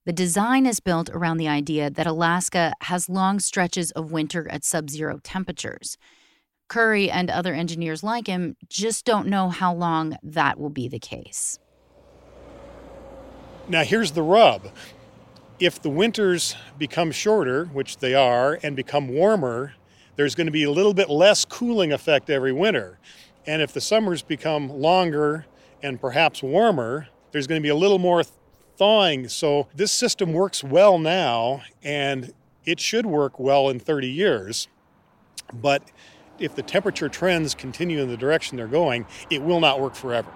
The 0.07 0.13
design 0.13 0.67
is 0.67 0.81
built 0.81 1.09
around 1.11 1.37
the 1.37 1.47
idea 1.47 1.89
that 1.89 2.07
Alaska 2.07 2.73
has 2.81 3.09
long 3.09 3.39
stretches 3.39 3.93
of 3.93 4.11
winter 4.11 4.51
at 4.51 4.65
sub 4.65 4.91
zero 4.91 5.21
temperatures. 5.23 5.97
Curry 6.69 7.09
and 7.09 7.31
other 7.31 7.55
engineers 7.55 8.03
like 8.03 8.27
him 8.27 8.57
just 8.69 9.05
don't 9.05 9.29
know 9.29 9.51
how 9.51 9.73
long 9.73 10.17
that 10.21 10.59
will 10.59 10.71
be 10.71 10.89
the 10.89 10.99
case. 10.99 11.61
Now, 13.69 13.85
here's 13.85 14.13
the 14.13 14.23
rub 14.23 14.69
if 15.59 15.81
the 15.81 15.91
winters 15.91 16.55
become 16.79 17.11
shorter, 17.11 17.67
which 17.67 17.99
they 17.99 18.15
are, 18.15 18.59
and 18.63 18.77
become 18.77 19.09
warmer, 19.09 19.75
there's 20.17 20.35
going 20.35 20.47
to 20.47 20.53
be 20.53 20.65
a 20.65 20.71
little 20.71 20.95
bit 20.95 21.09
less 21.09 21.45
cooling 21.45 21.93
effect 21.93 22.31
every 22.31 22.53
winter. 22.53 22.99
And 23.47 23.63
if 23.63 23.73
the 23.73 23.81
summers 23.81 24.23
become 24.23 24.69
longer 24.69 25.47
and 25.83 26.01
perhaps 26.01 26.43
warmer, 26.43 27.09
there's 27.33 27.47
going 27.47 27.61
to 27.61 27.63
be 27.63 27.71
a 27.71 27.77
little 27.77 27.99
more 27.99 28.23
thawing. 28.77 29.29
So 29.29 29.69
this 29.75 29.93
system 29.93 30.33
works 30.33 30.65
well 30.65 30.99
now, 30.99 31.63
and 31.83 32.33
it 32.65 32.81
should 32.81 33.07
work 33.07 33.39
well 33.39 33.69
in 33.69 33.79
30 33.79 34.09
years. 34.09 34.69
But 35.53 35.83
if 36.39 36.55
the 36.55 36.63
temperature 36.63 37.09
trends 37.09 37.55
continue 37.55 38.01
in 38.01 38.09
the 38.09 38.17
direction 38.17 38.57
they're 38.57 38.67
going, 38.67 39.07
it 39.31 39.43
will 39.43 39.61
not 39.61 39.81
work 39.81 39.95
forever. 39.95 40.31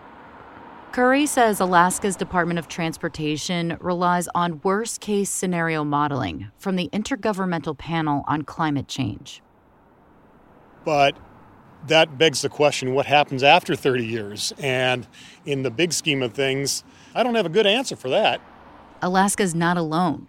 Curry 0.93 1.25
says 1.27 1.61
Alaska's 1.61 2.17
Department 2.17 2.59
of 2.59 2.67
Transportation 2.67 3.77
relies 3.81 4.29
on 4.35 4.61
worst 4.65 5.01
case 5.01 5.31
scenario 5.31 5.85
modeling 5.85 6.51
from 6.59 6.75
the 6.75 6.91
Intergovernmental 6.93 7.79
Panel 7.79 8.25
on 8.27 8.43
Climate 8.43 8.89
Change. 8.89 9.41
But 10.85 11.17
that 11.87 12.19
begs 12.19 12.43
the 12.43 12.49
question 12.49 12.93
what 12.93 13.07
happens 13.07 13.45
after 13.45 13.77
30 13.77 14.05
years? 14.05 14.53
And 14.59 15.07
in 15.47 15.63
the 15.63 15.71
big 15.71 15.93
scheme 15.93 16.25
of 16.25 16.33
things, 16.35 16.83
I 17.15 17.23
don't 17.23 17.37
have 17.37 17.47
a 17.47 17.51
good 17.51 17.69
answer 17.69 17.95
for 17.95 18.09
that. 18.09 18.41
Alaska's 19.01 19.55
not 19.55 19.77
alone. 19.77 20.27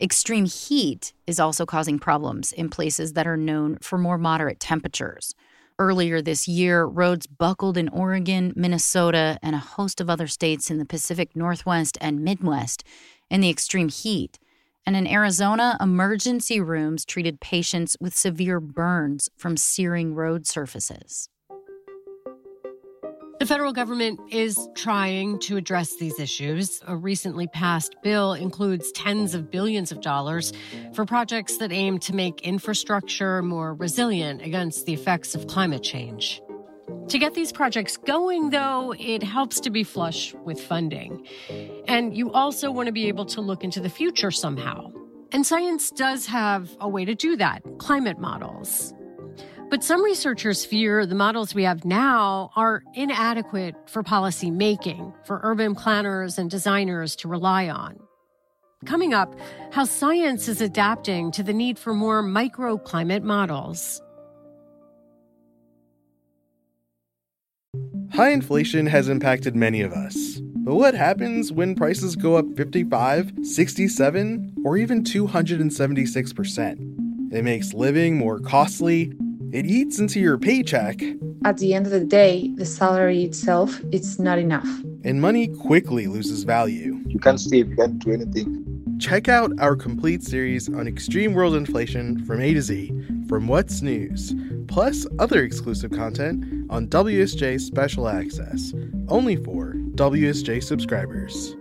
Extreme 0.00 0.46
heat 0.46 1.12
is 1.28 1.38
also 1.38 1.64
causing 1.64 2.00
problems 2.00 2.50
in 2.50 2.68
places 2.68 3.12
that 3.12 3.28
are 3.28 3.36
known 3.36 3.78
for 3.80 3.96
more 3.96 4.18
moderate 4.18 4.58
temperatures. 4.58 5.36
Earlier 5.80 6.20
this 6.20 6.46
year, 6.46 6.84
roads 6.84 7.26
buckled 7.26 7.78
in 7.78 7.88
Oregon, 7.88 8.52
Minnesota, 8.54 9.38
and 9.42 9.56
a 9.56 9.60
host 9.60 9.98
of 9.98 10.10
other 10.10 10.26
states 10.26 10.70
in 10.70 10.76
the 10.76 10.84
Pacific 10.84 11.34
Northwest 11.34 11.96
and 12.02 12.20
Midwest 12.22 12.84
in 13.30 13.40
the 13.40 13.48
extreme 13.48 13.88
heat. 13.88 14.38
And 14.84 14.94
in 14.94 15.06
Arizona, 15.06 15.78
emergency 15.80 16.60
rooms 16.60 17.06
treated 17.06 17.40
patients 17.40 17.96
with 17.98 18.14
severe 18.14 18.60
burns 18.60 19.30
from 19.38 19.56
searing 19.56 20.14
road 20.14 20.46
surfaces. 20.46 21.30
The 23.40 23.46
federal 23.46 23.72
government 23.72 24.20
is 24.30 24.68
trying 24.74 25.38
to 25.40 25.56
address 25.56 25.96
these 25.96 26.20
issues. 26.20 26.82
A 26.86 26.94
recently 26.94 27.46
passed 27.46 27.96
bill 28.02 28.34
includes 28.34 28.92
tens 28.92 29.34
of 29.34 29.50
billions 29.50 29.90
of 29.90 30.02
dollars 30.02 30.52
for 30.92 31.06
projects 31.06 31.56
that 31.56 31.72
aim 31.72 31.98
to 32.00 32.14
make 32.14 32.42
infrastructure 32.42 33.40
more 33.40 33.72
resilient 33.72 34.42
against 34.42 34.84
the 34.84 34.92
effects 34.92 35.34
of 35.34 35.46
climate 35.46 35.82
change. 35.82 36.42
To 37.08 37.18
get 37.18 37.32
these 37.32 37.50
projects 37.50 37.96
going, 37.96 38.50
though, 38.50 38.94
it 38.98 39.22
helps 39.22 39.58
to 39.60 39.70
be 39.70 39.84
flush 39.84 40.34
with 40.44 40.60
funding. 40.60 41.26
And 41.88 42.14
you 42.14 42.30
also 42.32 42.70
want 42.70 42.88
to 42.88 42.92
be 42.92 43.08
able 43.08 43.24
to 43.24 43.40
look 43.40 43.64
into 43.64 43.80
the 43.80 43.88
future 43.88 44.30
somehow. 44.30 44.92
And 45.32 45.46
science 45.46 45.90
does 45.90 46.26
have 46.26 46.76
a 46.78 46.90
way 46.90 47.06
to 47.06 47.14
do 47.14 47.36
that 47.36 47.62
climate 47.78 48.18
models. 48.18 48.92
But 49.70 49.84
some 49.84 50.02
researchers 50.02 50.64
fear 50.64 51.06
the 51.06 51.14
models 51.14 51.54
we 51.54 51.62
have 51.62 51.84
now 51.84 52.50
are 52.56 52.82
inadequate 52.94 53.76
for 53.88 54.02
policy 54.02 54.50
making, 54.50 55.14
for 55.24 55.38
urban 55.44 55.76
planners 55.76 56.38
and 56.38 56.50
designers 56.50 57.14
to 57.16 57.28
rely 57.28 57.68
on. 57.68 58.00
Coming 58.84 59.14
up, 59.14 59.32
how 59.70 59.84
science 59.84 60.48
is 60.48 60.60
adapting 60.60 61.30
to 61.30 61.44
the 61.44 61.52
need 61.52 61.78
for 61.78 61.94
more 61.94 62.20
microclimate 62.20 63.22
models. 63.22 64.02
High 68.12 68.30
inflation 68.30 68.86
has 68.86 69.08
impacted 69.08 69.54
many 69.54 69.82
of 69.82 69.92
us. 69.92 70.40
But 70.64 70.74
what 70.74 70.94
happens 70.94 71.52
when 71.52 71.76
prices 71.76 72.16
go 72.16 72.34
up 72.34 72.46
55, 72.56 73.32
67, 73.42 74.54
or 74.64 74.76
even 74.76 75.04
276%? 75.04 77.32
It 77.32 77.44
makes 77.44 77.72
living 77.72 78.18
more 78.18 78.40
costly 78.40 79.12
it 79.52 79.66
eats 79.66 79.98
into 79.98 80.20
your 80.20 80.38
paycheck. 80.38 81.02
At 81.44 81.58
the 81.58 81.74
end 81.74 81.86
of 81.86 81.92
the 81.92 82.04
day, 82.04 82.52
the 82.56 82.66
salary 82.66 83.24
itself 83.24 83.80
it's 83.92 84.18
not 84.18 84.38
enough. 84.38 84.68
And 85.04 85.20
money 85.20 85.48
quickly 85.48 86.06
loses 86.06 86.44
value. 86.44 87.00
You 87.06 87.18
can't 87.18 87.40
save, 87.40 87.70
you 87.70 87.76
can't 87.76 87.98
do 87.98 88.12
anything. 88.12 88.66
Check 89.00 89.28
out 89.28 89.52
our 89.58 89.76
complete 89.76 90.22
series 90.22 90.68
on 90.68 90.86
extreme 90.86 91.32
world 91.32 91.54
inflation 91.54 92.24
from 92.26 92.40
A 92.40 92.52
to 92.52 92.60
Z 92.62 92.92
from 93.28 93.48
What's 93.48 93.80
News, 93.80 94.34
plus 94.68 95.06
other 95.18 95.42
exclusive 95.42 95.90
content 95.90 96.44
on 96.68 96.86
WSJ 96.88 97.60
Special 97.60 98.08
Access, 98.08 98.74
only 99.08 99.36
for 99.36 99.74
WSJ 99.94 100.62
subscribers. 100.62 101.56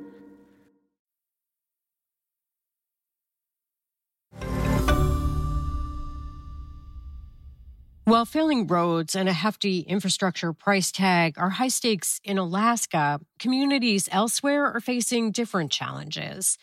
While 8.09 8.25
failing 8.25 8.65
roads 8.65 9.15
and 9.15 9.29
a 9.29 9.33
hefty 9.33 9.81
infrastructure 9.81 10.51
price 10.51 10.91
tag 10.91 11.37
are 11.37 11.51
high 11.51 11.67
stakes 11.67 12.19
in 12.23 12.39
Alaska, 12.39 13.19
communities 13.37 14.09
elsewhere 14.11 14.65
are 14.65 14.79
facing 14.79 15.31
different 15.31 15.71
challenges. 15.71 16.57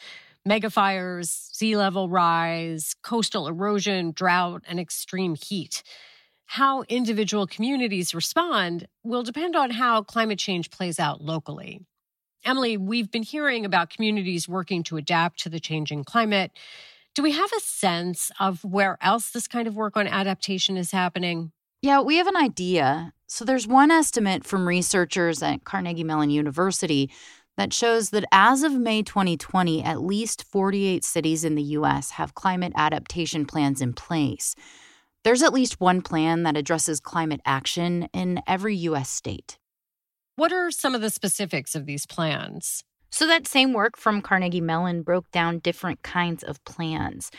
Megafires, 0.45 1.29
sea 1.29 1.77
level 1.77 2.09
rise, 2.09 2.97
coastal 3.01 3.47
erosion, 3.47 4.11
drought, 4.11 4.65
and 4.67 4.81
extreme 4.81 5.37
heat. 5.37 5.85
How 6.47 6.83
individual 6.89 7.47
communities 7.47 8.13
respond 8.13 8.89
will 9.05 9.23
depend 9.23 9.55
on 9.55 9.71
how 9.71 10.03
climate 10.03 10.41
change 10.41 10.73
plays 10.73 10.99
out 10.99 11.23
locally. 11.23 11.81
Emily, 12.45 12.77
we've 12.77 13.13
been 13.13 13.23
hearing 13.23 13.65
about 13.65 13.91
communities 13.91 14.49
working 14.49 14.83
to 14.83 14.97
adapt 14.97 15.39
to 15.45 15.49
the 15.49 15.61
changing 15.61 16.03
climate. 16.03 16.51
Do 17.17 17.23
we 17.23 17.33
have 17.33 17.51
a 17.57 17.61
sense 17.61 18.31
of 18.39 18.63
where 18.63 18.99
else 19.01 19.31
this 19.31 19.49
kind 19.49 19.67
of 19.67 19.75
work 19.75 19.97
on 19.97 20.07
adaptation 20.07 20.77
is 20.77 20.91
happening? 20.91 21.51
Yeah, 21.81 22.03
we 22.03 22.19
have 22.19 22.27
an 22.27 22.37
idea. 22.37 23.15
So 23.27 23.43
there's 23.43 23.67
one 23.67 23.91
estimate 23.91 24.45
from 24.45 24.69
researchers 24.69 25.43
at 25.43 25.65
Carnegie 25.65 26.05
Mellon 26.05 26.29
University 26.29 27.11
that 27.57 27.73
shows 27.73 28.11
that 28.11 28.27
as 28.33 28.63
of 28.63 28.75
May 28.75 29.03
2020, 29.03 29.83
at 29.83 30.03
least 30.03 30.45
48 30.45 31.03
cities 31.05 31.43
in 31.43 31.55
the 31.55 31.63
US 31.63 32.11
have 32.11 32.35
climate 32.35 32.75
adaptation 32.77 33.47
plans 33.47 33.81
in 33.81 33.95
place. 33.95 34.55
There's 35.25 35.43
at 35.43 35.55
least 35.55 35.81
one 35.81 36.03
plan 36.03 36.43
that 36.43 36.59
addresses 36.59 37.01
climate 37.01 37.41
action 37.47 38.11
in 38.13 38.43
every 38.47 38.77
US 38.77 39.09
state. 39.09 39.59
What 40.35 40.53
are 40.53 40.71
some 40.71 40.95
of 40.95 41.01
the 41.01 41.09
specifics 41.09 41.75
of 41.75 41.87
these 41.87 42.05
plans? 42.05 42.85
So, 43.17 43.27
that 43.29 43.47
same 43.47 43.73
work 43.73 43.97
from 43.97 44.21
Carnegie 44.21 44.61
Mellon 44.61 45.01
broke 45.01 45.31
down 45.31 45.61
different 45.61 46.03
kinds 46.03 46.43
of 46.43 46.63
plans. 46.67 47.31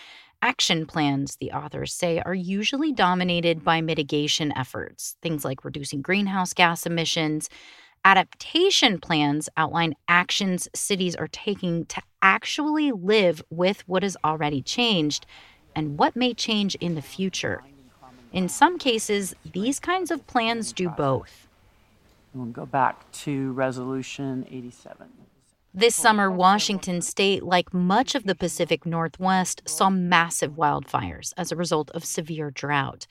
Action 0.41 0.87
plans, 0.87 1.35
the 1.35 1.51
authors 1.51 1.93
say, 1.93 2.19
are 2.19 2.33
usually 2.33 2.91
dominated 2.91 3.63
by 3.63 3.81
mitigation 3.81 4.51
efforts, 4.57 5.17
things 5.21 5.45
like 5.45 5.63
reducing 5.63 6.01
greenhouse 6.01 6.51
gas 6.51 6.87
emissions. 6.87 7.47
Adaptation 8.03 8.99
plans 8.99 9.49
outline 9.55 9.93
actions 10.07 10.67
cities 10.73 11.15
are 11.15 11.27
taking 11.27 11.85
to 11.85 12.01
actually 12.23 12.91
live 12.91 13.43
with 13.51 13.87
what 13.87 14.01
has 14.01 14.17
already 14.25 14.63
changed 14.63 15.27
and 15.75 15.99
what 15.99 16.15
may 16.15 16.33
change 16.33 16.73
in 16.77 16.95
the 16.95 17.03
future. 17.03 17.61
In 18.33 18.49
some 18.49 18.79
cases, 18.79 19.35
these 19.53 19.79
kinds 19.79 20.09
of 20.09 20.25
plans 20.25 20.73
do 20.73 20.89
both. 20.89 21.47
We'll 22.33 22.47
go 22.47 22.65
back 22.65 23.11
to 23.11 23.51
Resolution 23.51 24.47
87. 24.49 25.07
This 25.77 25.95
summer, 25.95 26.31
Washington 26.31 27.03
state, 27.03 27.43
like 27.43 27.71
much 27.71 28.15
of 28.15 28.23
the 28.23 28.33
Pacific 28.33 28.83
Northwest, 28.83 29.61
saw 29.67 29.91
massive 29.91 30.53
wildfires 30.53 31.33
as 31.37 31.51
a 31.51 31.55
result 31.55 31.91
of 31.91 32.03
severe 32.03 32.49
drought. 32.49 33.05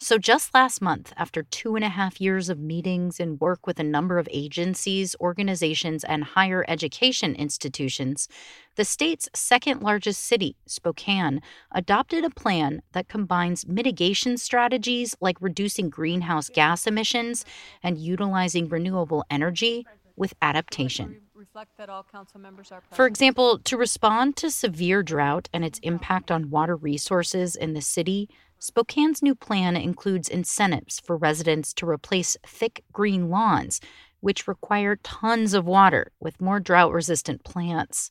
So, 0.00 0.18
just 0.18 0.52
last 0.52 0.82
month, 0.82 1.12
after 1.16 1.44
two 1.44 1.76
and 1.76 1.84
a 1.84 1.88
half 1.88 2.20
years 2.20 2.48
of 2.48 2.58
meetings 2.58 3.20
and 3.20 3.40
work 3.40 3.68
with 3.68 3.78
a 3.78 3.84
number 3.84 4.18
of 4.18 4.28
agencies, 4.32 5.14
organizations, 5.20 6.02
and 6.02 6.24
higher 6.24 6.64
education 6.66 7.36
institutions, 7.36 8.28
the 8.74 8.84
state's 8.84 9.28
second 9.32 9.84
largest 9.84 10.24
city, 10.24 10.56
Spokane, 10.66 11.40
adopted 11.70 12.24
a 12.24 12.30
plan 12.30 12.82
that 12.94 13.06
combines 13.06 13.64
mitigation 13.68 14.36
strategies 14.38 15.14
like 15.20 15.36
reducing 15.40 15.88
greenhouse 15.88 16.48
gas 16.48 16.84
emissions 16.84 17.44
and 17.80 17.96
utilizing 17.96 18.68
renewable 18.68 19.24
energy 19.30 19.86
with 20.16 20.34
adaptation 20.42 21.20
reflect 21.48 21.78
that 21.78 21.88
all 21.88 22.02
council 22.02 22.38
members 22.38 22.70
are 22.70 22.82
present. 22.82 22.96
For 22.96 23.06
example, 23.06 23.58
to 23.60 23.78
respond 23.78 24.36
to 24.36 24.50
severe 24.50 25.02
drought 25.02 25.48
and 25.50 25.64
its 25.64 25.80
mm-hmm. 25.80 25.94
impact 25.94 26.30
on 26.30 26.50
water 26.50 26.76
resources 26.76 27.56
in 27.56 27.72
the 27.72 27.80
city, 27.80 28.28
Spokane's 28.58 29.22
new 29.22 29.34
plan 29.34 29.74
includes 29.74 30.28
incentives 30.28 31.00
for 31.00 31.16
residents 31.16 31.72
to 31.74 31.88
replace 31.88 32.36
thick 32.46 32.84
green 32.92 33.30
lawns, 33.30 33.80
which 34.20 34.46
require 34.46 34.96
tons 34.96 35.54
of 35.54 35.64
water, 35.64 36.12
with 36.20 36.38
more 36.38 36.60
drought 36.60 36.92
resistant 36.92 37.44
plants. 37.44 38.10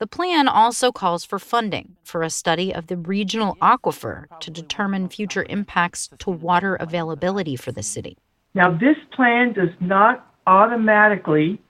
The 0.00 0.08
plan 0.08 0.48
also 0.48 0.90
calls 0.90 1.24
for 1.24 1.38
funding 1.38 1.96
for 2.02 2.22
a 2.22 2.30
study 2.30 2.74
of 2.74 2.88
the 2.88 2.96
regional 2.96 3.56
aquifer 3.62 4.24
to 4.40 4.50
determine 4.50 5.08
future 5.10 5.46
impacts 5.48 6.08
to 6.18 6.30
water 6.30 6.74
availability 6.74 7.54
for 7.54 7.70
the 7.70 7.84
city. 7.84 8.18
Now, 8.52 8.72
this 8.72 8.96
plan 9.14 9.52
does 9.52 9.70
not 9.80 10.26
automatically 10.46 11.60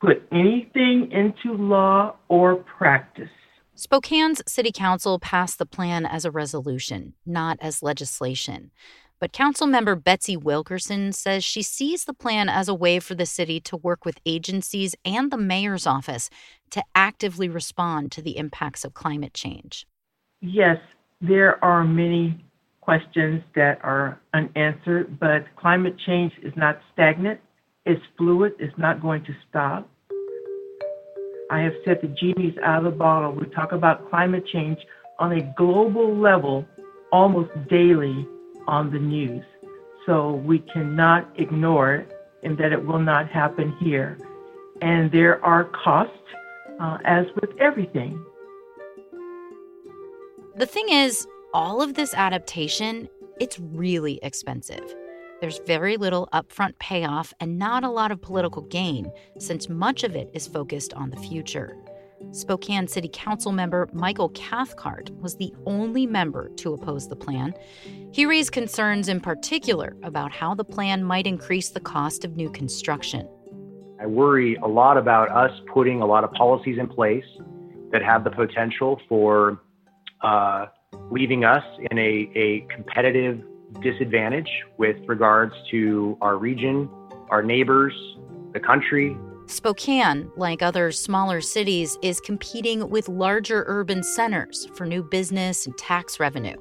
put 0.00 0.26
anything 0.32 1.10
into 1.12 1.56
law 1.56 2.16
or 2.28 2.56
practice. 2.56 3.30
Spokane's 3.74 4.42
city 4.46 4.72
council 4.72 5.18
passed 5.18 5.58
the 5.58 5.66
plan 5.66 6.06
as 6.06 6.24
a 6.24 6.30
resolution, 6.30 7.14
not 7.26 7.58
as 7.60 7.82
legislation. 7.82 8.70
But 9.18 9.32
council 9.32 9.66
member 9.66 9.96
Betsy 9.96 10.36
Wilkerson 10.36 11.12
says 11.12 11.42
she 11.42 11.62
sees 11.62 12.04
the 12.04 12.12
plan 12.12 12.48
as 12.48 12.68
a 12.68 12.74
way 12.74 13.00
for 13.00 13.14
the 13.14 13.26
city 13.26 13.60
to 13.60 13.76
work 13.76 14.04
with 14.04 14.20
agencies 14.26 14.94
and 15.04 15.30
the 15.30 15.38
mayor's 15.38 15.86
office 15.86 16.28
to 16.70 16.82
actively 16.94 17.48
respond 17.48 18.12
to 18.12 18.22
the 18.22 18.36
impacts 18.36 18.84
of 18.84 18.94
climate 18.94 19.32
change. 19.32 19.86
Yes, 20.40 20.78
there 21.20 21.62
are 21.64 21.84
many 21.84 22.44
questions 22.82 23.42
that 23.54 23.78
are 23.82 24.20
unanswered, 24.34 25.18
but 25.18 25.44
climate 25.56 25.96
change 26.06 26.32
is 26.42 26.52
not 26.56 26.78
stagnant. 26.92 27.40
It's 27.86 28.02
fluid, 28.18 28.54
it's 28.58 28.76
not 28.76 29.00
going 29.00 29.24
to 29.24 29.32
stop. 29.48 29.88
I 31.52 31.60
have 31.60 31.74
said 31.84 32.00
the 32.02 32.08
genie's 32.08 32.58
out 32.64 32.84
of 32.84 32.92
the 32.92 32.98
bottle. 32.98 33.30
We 33.32 33.46
talk 33.46 33.70
about 33.70 34.10
climate 34.10 34.44
change 34.52 34.78
on 35.20 35.30
a 35.30 35.40
global 35.56 36.16
level 36.16 36.66
almost 37.12 37.50
daily 37.68 38.26
on 38.66 38.90
the 38.90 38.98
news. 38.98 39.44
So 40.04 40.32
we 40.32 40.58
cannot 40.58 41.28
ignore 41.36 41.94
it 41.94 42.12
and 42.42 42.58
that 42.58 42.72
it 42.72 42.84
will 42.84 42.98
not 42.98 43.28
happen 43.28 43.76
here. 43.78 44.18
And 44.82 45.12
there 45.12 45.42
are 45.44 45.64
costs, 45.64 46.12
uh, 46.80 46.98
as 47.04 47.26
with 47.40 47.50
everything. 47.60 48.20
The 50.56 50.66
thing 50.66 50.88
is, 50.88 51.26
all 51.54 51.80
of 51.80 51.94
this 51.94 52.14
adaptation, 52.14 53.08
it's 53.38 53.60
really 53.60 54.18
expensive. 54.22 54.94
There's 55.38 55.60
very 55.66 55.98
little 55.98 56.28
upfront 56.32 56.78
payoff 56.78 57.34
and 57.40 57.58
not 57.58 57.84
a 57.84 57.90
lot 57.90 58.10
of 58.10 58.22
political 58.22 58.62
gain, 58.62 59.12
since 59.38 59.68
much 59.68 60.02
of 60.02 60.16
it 60.16 60.30
is 60.32 60.46
focused 60.46 60.94
on 60.94 61.10
the 61.10 61.18
future. 61.18 61.76
Spokane 62.32 62.88
City 62.88 63.10
Council 63.12 63.52
member 63.52 63.86
Michael 63.92 64.30
Cathcart 64.30 65.10
was 65.20 65.36
the 65.36 65.52
only 65.66 66.06
member 66.06 66.48
to 66.56 66.72
oppose 66.72 67.06
the 67.06 67.16
plan. 67.16 67.52
He 68.12 68.24
raised 68.24 68.52
concerns 68.52 69.10
in 69.10 69.20
particular 69.20 69.94
about 70.02 70.32
how 70.32 70.54
the 70.54 70.64
plan 70.64 71.04
might 71.04 71.26
increase 71.26 71.68
the 71.68 71.80
cost 71.80 72.24
of 72.24 72.34
new 72.34 72.50
construction. 72.50 73.28
I 74.00 74.06
worry 74.06 74.56
a 74.56 74.66
lot 74.66 74.96
about 74.96 75.30
us 75.30 75.52
putting 75.72 76.00
a 76.00 76.06
lot 76.06 76.24
of 76.24 76.32
policies 76.32 76.78
in 76.78 76.88
place 76.88 77.24
that 77.92 78.02
have 78.02 78.24
the 78.24 78.30
potential 78.30 79.00
for 79.06 79.60
uh, 80.22 80.66
leaving 81.10 81.44
us 81.44 81.64
in 81.90 81.98
a, 81.98 82.30
a 82.34 82.66
competitive 82.74 83.42
disadvantage 83.80 84.48
with 84.78 84.96
regards 85.06 85.54
to 85.70 86.16
our 86.20 86.36
region, 86.36 86.88
our 87.30 87.42
neighbors, 87.42 87.92
the 88.52 88.60
country. 88.60 89.16
Spokane, 89.46 90.30
like 90.36 90.62
other 90.62 90.90
smaller 90.90 91.40
cities, 91.40 91.96
is 92.02 92.20
competing 92.20 92.88
with 92.90 93.08
larger 93.08 93.64
urban 93.66 94.02
centers 94.02 94.66
for 94.74 94.86
new 94.86 95.02
business 95.02 95.66
and 95.66 95.76
tax 95.78 96.18
revenue. 96.18 96.56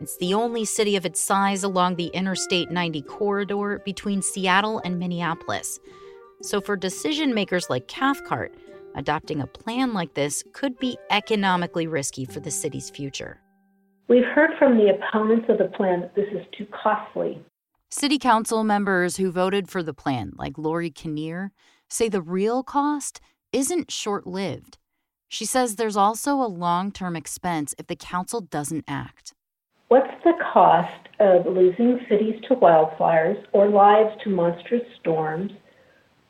It's 0.00 0.16
the 0.16 0.34
only 0.34 0.64
city 0.64 0.96
of 0.96 1.06
its 1.06 1.20
size 1.20 1.62
along 1.62 1.96
the 1.96 2.08
Interstate 2.08 2.70
90 2.70 3.02
corridor 3.02 3.80
between 3.84 4.22
Seattle 4.22 4.80
and 4.84 4.98
Minneapolis. 4.98 5.78
So, 6.42 6.60
for 6.60 6.76
decision 6.76 7.32
makers 7.32 7.70
like 7.70 7.88
Cathcart, 7.88 8.54
adopting 8.96 9.40
a 9.40 9.46
plan 9.46 9.94
like 9.94 10.14
this 10.14 10.42
could 10.52 10.78
be 10.78 10.98
economically 11.10 11.86
risky 11.86 12.24
for 12.24 12.40
the 12.40 12.50
city's 12.50 12.90
future. 12.90 13.40
We've 14.06 14.24
heard 14.24 14.50
from 14.58 14.76
the 14.76 14.90
opponents 14.90 15.46
of 15.48 15.58
the 15.58 15.74
plan 15.76 16.02
that 16.02 16.14
this 16.14 16.28
is 16.32 16.46
too 16.56 16.66
costly. 16.66 17.42
City 17.90 18.18
council 18.18 18.62
members 18.62 19.16
who 19.16 19.30
voted 19.30 19.70
for 19.70 19.82
the 19.82 19.94
plan, 19.94 20.32
like 20.36 20.58
Lori 20.58 20.90
Kinnear, 20.90 21.52
say 21.88 22.08
the 22.08 22.20
real 22.20 22.62
cost 22.62 23.20
isn't 23.52 23.90
short 23.90 24.26
lived. 24.26 24.78
She 25.28 25.46
says 25.46 25.76
there's 25.76 25.96
also 25.96 26.34
a 26.34 26.46
long 26.46 26.92
term 26.92 27.16
expense 27.16 27.74
if 27.78 27.86
the 27.86 27.96
council 27.96 28.40
doesn't 28.40 28.84
act. 28.86 29.32
What's 29.88 30.12
the 30.22 30.34
cost 30.52 31.08
of 31.20 31.46
losing 31.46 32.00
cities 32.08 32.40
to 32.48 32.56
wildfires 32.56 33.42
or 33.52 33.68
lives 33.68 34.10
to 34.24 34.30
monstrous 34.30 34.82
storms? 35.00 35.52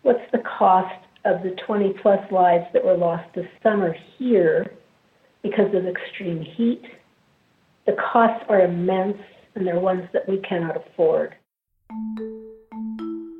What's 0.02 0.30
the 0.32 0.42
cost 0.58 0.94
of 1.24 1.42
the 1.42 1.56
20 1.66 1.94
plus 2.02 2.20
lives 2.30 2.66
that 2.72 2.84
were 2.84 2.96
lost 2.96 3.24
this 3.34 3.46
summer 3.62 3.96
here 4.18 4.74
because 5.42 5.74
of 5.74 5.86
extreme 5.86 6.42
heat? 6.42 6.82
The 7.86 7.96
costs 8.12 8.44
are 8.48 8.60
immense 8.60 9.18
and 9.54 9.66
they're 9.66 9.78
ones 9.78 10.08
that 10.12 10.28
we 10.28 10.38
cannot 10.38 10.76
afford. 10.76 11.34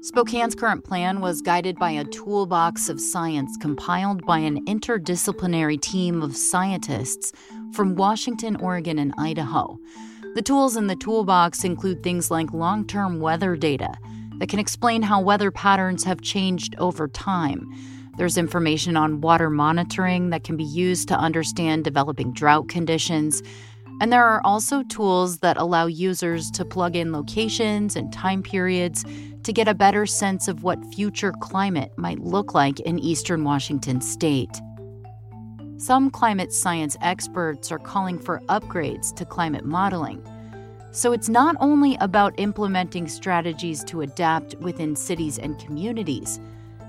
Spokane's 0.02 0.54
current 0.54 0.84
plan 0.84 1.20
was 1.20 1.40
guided 1.40 1.76
by 1.76 1.90
a 1.90 2.04
toolbox 2.04 2.90
of 2.90 3.00
science 3.00 3.56
compiled 3.56 4.24
by 4.26 4.38
an 4.38 4.62
interdisciplinary 4.66 5.80
team 5.80 6.22
of 6.22 6.36
scientists 6.36 7.32
from 7.72 7.94
Washington, 7.94 8.56
Oregon, 8.56 8.98
and 8.98 9.14
Idaho. 9.16 9.78
The 10.34 10.42
tools 10.42 10.76
in 10.76 10.88
the 10.88 10.96
toolbox 10.96 11.64
include 11.64 12.02
things 12.02 12.30
like 12.30 12.52
long 12.52 12.86
term 12.86 13.20
weather 13.20 13.56
data 13.56 13.94
that 14.38 14.50
can 14.50 14.58
explain 14.58 15.00
how 15.00 15.22
weather 15.22 15.50
patterns 15.50 16.04
have 16.04 16.20
changed 16.20 16.74
over 16.78 17.08
time. 17.08 17.66
There's 18.18 18.36
information 18.36 18.96
on 18.96 19.22
water 19.22 19.48
monitoring 19.48 20.30
that 20.30 20.44
can 20.44 20.56
be 20.56 20.64
used 20.64 21.08
to 21.08 21.18
understand 21.18 21.82
developing 21.82 22.32
drought 22.32 22.68
conditions. 22.68 23.42
And 24.00 24.12
there 24.12 24.24
are 24.24 24.40
also 24.44 24.82
tools 24.82 25.38
that 25.38 25.56
allow 25.56 25.86
users 25.86 26.50
to 26.52 26.64
plug 26.64 26.96
in 26.96 27.12
locations 27.12 27.96
and 27.96 28.12
time 28.12 28.42
periods 28.42 29.04
to 29.44 29.52
get 29.52 29.68
a 29.68 29.74
better 29.74 30.06
sense 30.06 30.48
of 30.48 30.62
what 30.62 30.94
future 30.94 31.32
climate 31.40 31.92
might 31.96 32.18
look 32.18 32.54
like 32.54 32.80
in 32.80 32.98
eastern 32.98 33.44
Washington 33.44 34.00
state. 34.00 34.60
Some 35.76 36.10
climate 36.10 36.52
science 36.52 36.96
experts 37.02 37.70
are 37.70 37.78
calling 37.78 38.18
for 38.18 38.40
upgrades 38.48 39.14
to 39.16 39.24
climate 39.24 39.64
modeling. 39.64 40.22
So 40.92 41.12
it's 41.12 41.28
not 41.28 41.56
only 41.60 41.96
about 42.00 42.38
implementing 42.38 43.08
strategies 43.08 43.84
to 43.84 44.02
adapt 44.02 44.54
within 44.56 44.96
cities 44.96 45.38
and 45.38 45.58
communities, 45.58 46.40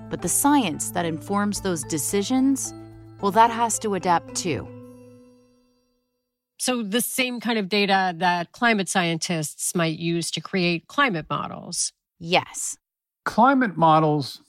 but 0.08 0.22
the 0.22 0.28
science 0.28 0.90
that 0.90 1.04
informs 1.04 1.60
those 1.60 1.82
decisions, 1.84 2.72
well, 3.20 3.32
that 3.32 3.50
has 3.50 3.78
to 3.80 3.94
adapt 3.94 4.34
too. 4.34 4.66
So, 6.58 6.82
the 6.82 7.00
same 7.00 7.40
kind 7.40 7.58
of 7.58 7.68
data 7.68 8.14
that 8.16 8.52
climate 8.52 8.88
scientists 8.88 9.74
might 9.74 9.98
use 9.98 10.30
to 10.32 10.40
create 10.40 10.86
climate 10.86 11.26
models. 11.28 11.92
Yes. 12.18 12.78
Climate 13.24 13.76
models, 13.76 14.40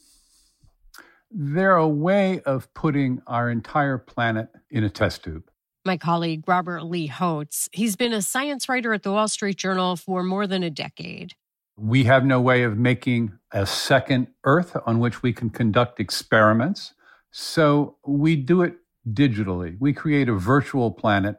they're 1.30 1.76
a 1.76 1.88
way 1.88 2.42
of 2.42 2.74
putting 2.74 3.22
our 3.28 3.50
entire 3.50 3.98
planet 3.98 4.50
in 4.70 4.84
a 4.84 4.90
test 4.90 5.24
tube. 5.24 5.50
My 5.86 5.98
colleague, 5.98 6.44
Robert 6.48 6.84
Lee 6.84 7.10
Hotz, 7.10 7.70
he's 7.72 7.96
been 7.96 8.14
a 8.14 8.22
science 8.22 8.70
writer 8.70 8.94
at 8.94 9.04
the 9.04 9.12
Wall 9.12 9.28
Street 9.28 9.58
Journal 9.58 9.96
for 9.96 10.24
more 10.24 10.48
than 10.48 10.64
a 10.64 10.70
decade. 10.70 11.34
We 11.78 12.06
have 12.06 12.26
no 12.26 12.42
way 12.42 12.64
of 12.64 12.78
making 12.78 13.34
a 13.52 13.66
second 13.66 14.28
Earth 14.44 14.76
on 14.86 15.00
which 15.00 15.22
we 15.22 15.32
can 15.32 15.50
conduct 15.50 16.00
experiments. 16.00 16.94
So 17.32 17.98
we 18.06 18.36
do 18.36 18.64
it 18.64 18.76
digitally. 19.12 19.78
We 19.80 19.94
create 19.94 20.28
a 20.28 20.34
virtual 20.34 20.92
planet 20.92 21.38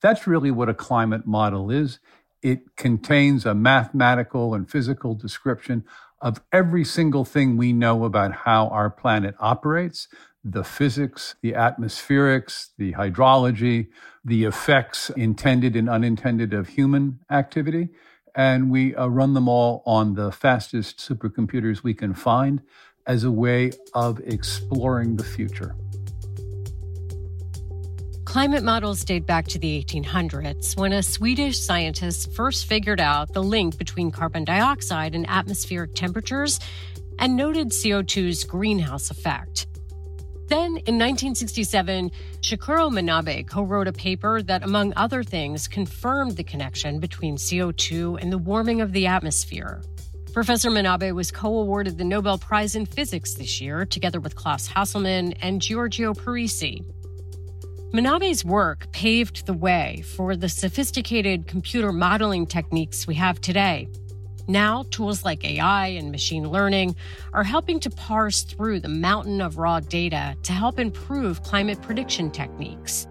that's 0.00 0.26
really 0.26 0.50
what 0.50 0.68
a 0.68 0.74
climate 0.74 1.26
model 1.26 1.70
is. 1.70 1.98
It 2.42 2.76
contains 2.76 3.44
a 3.44 3.54
mathematical 3.54 4.54
and 4.54 4.70
physical 4.70 5.14
description 5.14 5.84
of 6.20 6.40
every 6.52 6.84
single 6.84 7.24
thing 7.24 7.56
we 7.56 7.72
know 7.72 8.04
about 8.04 8.32
how 8.32 8.68
our 8.68 8.90
planet 8.90 9.34
operates 9.38 10.08
the 10.42 10.64
physics, 10.64 11.34
the 11.42 11.52
atmospherics, 11.52 12.68
the 12.78 12.92
hydrology, 12.92 13.88
the 14.24 14.44
effects 14.44 15.10
intended 15.10 15.76
and 15.76 15.88
unintended 15.88 16.54
of 16.54 16.68
human 16.68 17.20
activity. 17.30 17.90
And 18.34 18.70
we 18.70 18.94
uh, 18.94 19.06
run 19.08 19.34
them 19.34 19.48
all 19.48 19.82
on 19.84 20.14
the 20.14 20.32
fastest 20.32 20.98
supercomputers 20.98 21.82
we 21.82 21.94
can 21.94 22.14
find 22.14 22.62
as 23.06 23.24
a 23.24 23.30
way 23.30 23.72
of 23.92 24.20
exploring 24.20 25.16
the 25.16 25.24
future. 25.24 25.74
Climate 28.30 28.62
models 28.62 29.02
date 29.02 29.26
back 29.26 29.48
to 29.48 29.58
the 29.58 29.82
1800s 29.82 30.76
when 30.76 30.92
a 30.92 31.02
Swedish 31.02 31.58
scientist 31.58 32.32
first 32.32 32.66
figured 32.66 33.00
out 33.00 33.32
the 33.32 33.42
link 33.42 33.76
between 33.76 34.12
carbon 34.12 34.44
dioxide 34.44 35.16
and 35.16 35.28
atmospheric 35.28 35.96
temperatures 35.96 36.60
and 37.18 37.34
noted 37.34 37.70
CO2's 37.70 38.44
greenhouse 38.44 39.10
effect. 39.10 39.66
Then, 40.46 40.76
in 40.86 40.96
1967, 40.96 42.12
Syukuro 42.40 42.88
Manabe 42.88 43.48
co 43.48 43.64
wrote 43.64 43.88
a 43.88 43.92
paper 43.92 44.42
that, 44.42 44.62
among 44.62 44.92
other 44.94 45.24
things, 45.24 45.66
confirmed 45.66 46.36
the 46.36 46.44
connection 46.44 47.00
between 47.00 47.34
CO2 47.34 48.22
and 48.22 48.30
the 48.30 48.38
warming 48.38 48.80
of 48.80 48.92
the 48.92 49.08
atmosphere. 49.08 49.82
Professor 50.32 50.70
Manabe 50.70 51.12
was 51.12 51.32
co 51.32 51.48
awarded 51.48 51.98
the 51.98 52.04
Nobel 52.04 52.38
Prize 52.38 52.76
in 52.76 52.86
Physics 52.86 53.34
this 53.34 53.60
year, 53.60 53.84
together 53.84 54.20
with 54.20 54.36
Klaus 54.36 54.68
Hasselmann 54.68 55.36
and 55.42 55.60
Giorgio 55.60 56.14
Parisi. 56.14 56.84
Manabe's 57.92 58.44
work 58.44 58.86
paved 58.92 59.46
the 59.46 59.52
way 59.52 60.04
for 60.14 60.36
the 60.36 60.48
sophisticated 60.48 61.48
computer 61.48 61.90
modeling 61.90 62.46
techniques 62.46 63.08
we 63.08 63.16
have 63.16 63.40
today. 63.40 63.88
Now, 64.46 64.84
tools 64.92 65.24
like 65.24 65.44
AI 65.44 65.88
and 65.88 66.12
machine 66.12 66.48
learning 66.48 66.94
are 67.32 67.42
helping 67.42 67.80
to 67.80 67.90
parse 67.90 68.42
through 68.42 68.78
the 68.78 68.88
mountain 68.88 69.40
of 69.40 69.58
raw 69.58 69.80
data 69.80 70.36
to 70.44 70.52
help 70.52 70.78
improve 70.78 71.42
climate 71.42 71.82
prediction 71.82 72.30
techniques. 72.30 73.08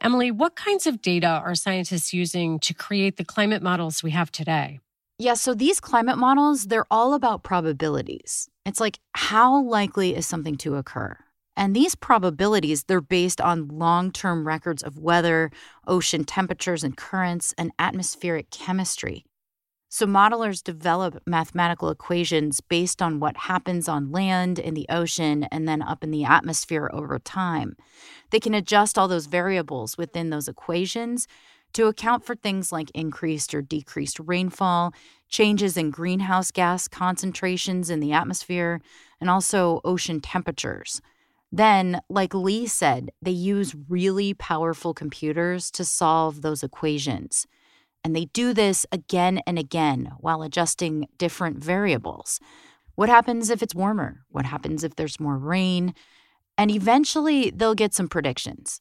Emily, 0.00 0.30
what 0.30 0.54
kinds 0.54 0.86
of 0.86 1.02
data 1.02 1.42
are 1.44 1.56
scientists 1.56 2.12
using 2.12 2.60
to 2.60 2.72
create 2.72 3.16
the 3.16 3.24
climate 3.24 3.64
models 3.64 4.04
we 4.04 4.12
have 4.12 4.30
today? 4.30 4.78
Yeah, 5.18 5.34
so 5.34 5.54
these 5.54 5.80
climate 5.80 6.18
models, 6.18 6.66
they're 6.66 6.86
all 6.88 7.14
about 7.14 7.42
probabilities. 7.42 8.48
It's 8.64 8.78
like 8.78 9.00
how 9.12 9.60
likely 9.64 10.14
is 10.14 10.24
something 10.24 10.56
to 10.58 10.76
occur? 10.76 11.18
And 11.56 11.74
these 11.74 11.94
probabilities, 11.94 12.84
they're 12.84 13.00
based 13.00 13.40
on 13.40 13.68
long-term 13.68 14.46
records 14.46 14.82
of 14.82 14.98
weather, 14.98 15.50
ocean 15.86 16.24
temperatures 16.24 16.84
and 16.84 16.96
currents, 16.96 17.54
and 17.56 17.72
atmospheric 17.78 18.50
chemistry. 18.50 19.24
So 19.88 20.04
modelers 20.04 20.62
develop 20.62 21.22
mathematical 21.26 21.88
equations 21.88 22.60
based 22.60 23.00
on 23.00 23.20
what 23.20 23.36
happens 23.36 23.88
on 23.88 24.12
land, 24.12 24.58
in 24.58 24.74
the 24.74 24.86
ocean, 24.90 25.44
and 25.44 25.66
then 25.66 25.80
up 25.80 26.04
in 26.04 26.10
the 26.10 26.24
atmosphere 26.24 26.90
over 26.92 27.18
time. 27.18 27.76
They 28.30 28.40
can 28.40 28.52
adjust 28.52 28.98
all 28.98 29.08
those 29.08 29.26
variables 29.26 29.96
within 29.96 30.28
those 30.28 30.48
equations 30.48 31.26
to 31.72 31.86
account 31.86 32.24
for 32.24 32.34
things 32.34 32.72
like 32.72 32.90
increased 32.94 33.54
or 33.54 33.62
decreased 33.62 34.18
rainfall, 34.18 34.92
changes 35.28 35.76
in 35.76 35.90
greenhouse 35.90 36.50
gas 36.50 36.88
concentrations 36.88 37.88
in 37.88 38.00
the 38.00 38.12
atmosphere, 38.12 38.80
and 39.20 39.30
also 39.30 39.80
ocean 39.84 40.20
temperatures. 40.20 41.00
Then, 41.52 42.00
like 42.08 42.34
Lee 42.34 42.66
said, 42.66 43.10
they 43.22 43.30
use 43.30 43.74
really 43.88 44.34
powerful 44.34 44.92
computers 44.92 45.70
to 45.72 45.84
solve 45.84 46.42
those 46.42 46.62
equations. 46.62 47.46
And 48.04 48.14
they 48.14 48.26
do 48.26 48.52
this 48.52 48.86
again 48.92 49.40
and 49.46 49.58
again 49.58 50.12
while 50.18 50.42
adjusting 50.42 51.08
different 51.18 51.62
variables. 51.62 52.40
What 52.94 53.08
happens 53.08 53.50
if 53.50 53.62
it's 53.62 53.74
warmer? 53.74 54.24
What 54.28 54.46
happens 54.46 54.84
if 54.84 54.96
there's 54.96 55.20
more 55.20 55.38
rain? 55.38 55.94
And 56.56 56.70
eventually, 56.70 57.50
they'll 57.50 57.74
get 57.74 57.94
some 57.94 58.08
predictions. 58.08 58.80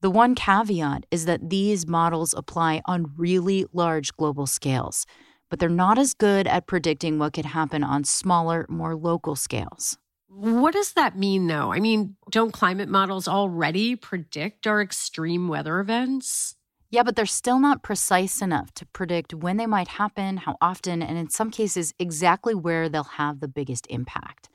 The 0.00 0.10
one 0.10 0.36
caveat 0.36 1.06
is 1.10 1.24
that 1.24 1.50
these 1.50 1.86
models 1.86 2.32
apply 2.32 2.82
on 2.84 3.12
really 3.16 3.66
large 3.72 4.12
global 4.16 4.46
scales, 4.46 5.06
but 5.50 5.58
they're 5.58 5.68
not 5.68 5.98
as 5.98 6.14
good 6.14 6.46
at 6.46 6.68
predicting 6.68 7.18
what 7.18 7.32
could 7.32 7.46
happen 7.46 7.82
on 7.82 8.04
smaller, 8.04 8.64
more 8.68 8.94
local 8.94 9.34
scales. 9.34 9.98
What 10.28 10.74
does 10.74 10.92
that 10.92 11.16
mean, 11.16 11.46
though? 11.46 11.72
I 11.72 11.80
mean, 11.80 12.16
don't 12.30 12.52
climate 12.52 12.88
models 12.88 13.26
already 13.26 13.96
predict 13.96 14.66
our 14.66 14.82
extreme 14.82 15.48
weather 15.48 15.80
events? 15.80 16.54
Yeah, 16.90 17.02
but 17.02 17.16
they're 17.16 17.26
still 17.26 17.58
not 17.58 17.82
precise 17.82 18.40
enough 18.42 18.72
to 18.74 18.86
predict 18.86 19.34
when 19.34 19.56
they 19.56 19.66
might 19.66 19.88
happen, 19.88 20.38
how 20.38 20.56
often, 20.60 21.02
and 21.02 21.18
in 21.18 21.30
some 21.30 21.50
cases, 21.50 21.94
exactly 21.98 22.54
where 22.54 22.88
they'll 22.88 23.04
have 23.04 23.40
the 23.40 23.48
biggest 23.48 23.86
impact. 23.88 24.48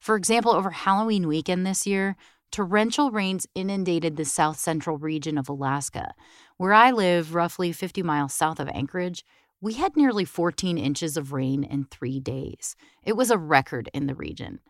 For 0.00 0.16
example, 0.16 0.52
over 0.52 0.70
Halloween 0.70 1.26
weekend 1.28 1.64
this 1.64 1.86
year, 1.86 2.16
torrential 2.50 3.10
rains 3.10 3.46
inundated 3.54 4.16
the 4.16 4.24
south 4.24 4.58
central 4.58 4.98
region 4.98 5.38
of 5.38 5.48
Alaska. 5.48 6.12
Where 6.56 6.72
I 6.72 6.90
live, 6.90 7.34
roughly 7.34 7.72
50 7.72 8.02
miles 8.02 8.34
south 8.34 8.60
of 8.60 8.68
Anchorage, 8.68 9.24
we 9.60 9.74
had 9.74 9.96
nearly 9.96 10.24
14 10.24 10.76
inches 10.76 11.16
of 11.16 11.32
rain 11.32 11.64
in 11.64 11.86
three 11.86 12.20
days. 12.20 12.76
It 13.02 13.16
was 13.16 13.30
a 13.30 13.38
record 13.38 13.88
in 13.94 14.06
the 14.06 14.14
region. 14.14 14.60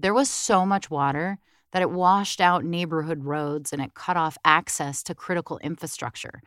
There 0.00 0.14
was 0.14 0.30
so 0.30 0.64
much 0.64 0.92
water 0.92 1.38
that 1.72 1.82
it 1.82 1.90
washed 1.90 2.40
out 2.40 2.64
neighborhood 2.64 3.24
roads 3.24 3.72
and 3.72 3.82
it 3.82 3.94
cut 3.94 4.16
off 4.16 4.38
access 4.44 5.02
to 5.02 5.12
critical 5.12 5.58
infrastructure. 5.58 6.40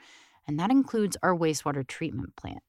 And 0.47 0.57
that 0.57 0.71
includes 0.71 1.17
our 1.21 1.35
wastewater 1.35 1.85
treatment 1.85 2.37
plant. 2.37 2.63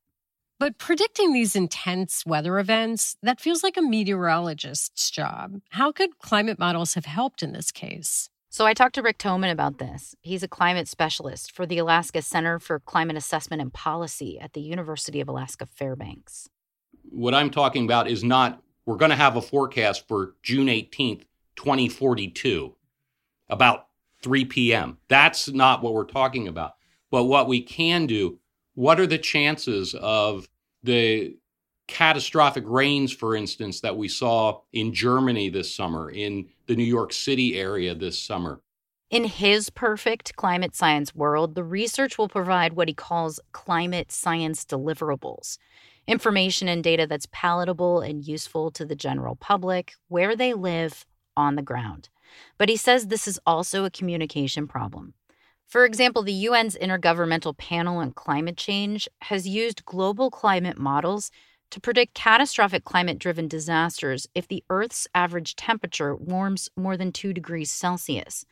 But 0.58 0.78
predicting 0.78 1.32
these 1.32 1.54
intense 1.54 2.26
weather 2.26 2.58
events, 2.58 3.16
that 3.22 3.40
feels 3.40 3.62
like 3.62 3.76
a 3.76 3.82
meteorologist's 3.82 5.08
job. 5.08 5.60
How 5.70 5.92
could 5.92 6.18
climate 6.18 6.58
models 6.58 6.94
have 6.94 7.06
helped 7.06 7.44
in 7.44 7.52
this 7.52 7.70
case? 7.70 8.28
So 8.50 8.66
I 8.66 8.74
talked 8.74 8.96
to 8.96 9.02
Rick 9.02 9.18
Thoman 9.18 9.52
about 9.52 9.78
this. 9.78 10.16
He's 10.20 10.42
a 10.42 10.48
climate 10.48 10.88
specialist 10.88 11.52
for 11.52 11.64
the 11.64 11.78
Alaska 11.78 12.22
Center 12.22 12.58
for 12.58 12.80
Climate 12.80 13.16
Assessment 13.16 13.62
and 13.62 13.72
Policy 13.72 14.40
at 14.40 14.52
the 14.52 14.60
University 14.60 15.20
of 15.20 15.28
Alaska 15.28 15.64
Fairbanks. 15.64 16.48
What 17.08 17.34
I'm 17.34 17.50
talking 17.50 17.84
about 17.84 18.08
is 18.08 18.24
not 18.24 18.60
we're 18.86 18.96
going 18.96 19.10
to 19.10 19.16
have 19.16 19.36
a 19.36 19.42
forecast 19.42 20.06
for 20.08 20.34
June 20.42 20.66
18th, 20.66 21.22
2042, 21.56 22.74
about 23.48 23.86
3 24.22 24.44
p.m. 24.46 24.98
That's 25.08 25.48
not 25.48 25.82
what 25.82 25.94
we're 25.94 26.04
talking 26.04 26.48
about. 26.48 26.74
But 27.10 27.24
what 27.24 27.48
we 27.48 27.60
can 27.60 28.06
do, 28.06 28.38
what 28.74 28.98
are 28.98 29.06
the 29.06 29.18
chances 29.18 29.94
of 29.94 30.48
the 30.82 31.36
catastrophic 31.86 32.64
rains, 32.66 33.12
for 33.12 33.36
instance, 33.36 33.80
that 33.80 33.96
we 33.96 34.08
saw 34.08 34.60
in 34.72 34.94
Germany 34.94 35.50
this 35.50 35.74
summer, 35.74 36.10
in 36.10 36.48
the 36.66 36.76
New 36.76 36.84
York 36.84 37.12
City 37.12 37.58
area 37.58 37.94
this 37.94 38.18
summer? 38.18 38.60
In 39.10 39.24
his 39.24 39.68
perfect 39.68 40.36
climate 40.36 40.74
science 40.74 41.14
world, 41.14 41.54
the 41.54 41.64
research 41.64 42.16
will 42.16 42.30
provide 42.30 42.72
what 42.72 42.88
he 42.88 42.94
calls 42.94 43.38
climate 43.52 44.10
science 44.10 44.64
deliverables 44.64 45.58
information 46.06 46.68
and 46.68 46.82
data 46.82 47.06
that's 47.06 47.28
palatable 47.32 48.00
and 48.00 48.26
useful 48.26 48.70
to 48.72 48.84
the 48.84 48.96
general 48.96 49.36
public 49.36 49.94
where 50.08 50.34
they 50.34 50.52
live 50.52 51.06
on 51.36 51.54
the 51.54 51.62
ground. 51.62 52.08
But 52.58 52.68
he 52.68 52.76
says 52.76 53.06
this 53.06 53.28
is 53.28 53.40
also 53.46 53.84
a 53.84 53.90
communication 53.90 54.66
problem. 54.66 55.14
For 55.66 55.84
example, 55.84 56.22
the 56.22 56.46
UN's 56.46 56.76
Intergovernmental 56.76 57.56
Panel 57.56 57.98
on 57.98 58.12
Climate 58.12 58.56
Change 58.56 59.08
has 59.22 59.48
used 59.48 59.86
global 59.86 60.30
climate 60.30 60.78
models 60.78 61.30
to 61.70 61.80
predict 61.80 62.14
catastrophic 62.14 62.84
climate 62.84 63.18
driven 63.18 63.48
disasters 63.48 64.26
if 64.34 64.46
the 64.46 64.62
Earth's 64.68 65.08
average 65.14 65.56
temperature 65.56 66.14
warms 66.14 66.68
more 66.76 66.98
than 66.98 67.10
2 67.12 67.32
degrees 67.32 67.70
Celsius. 67.70 68.44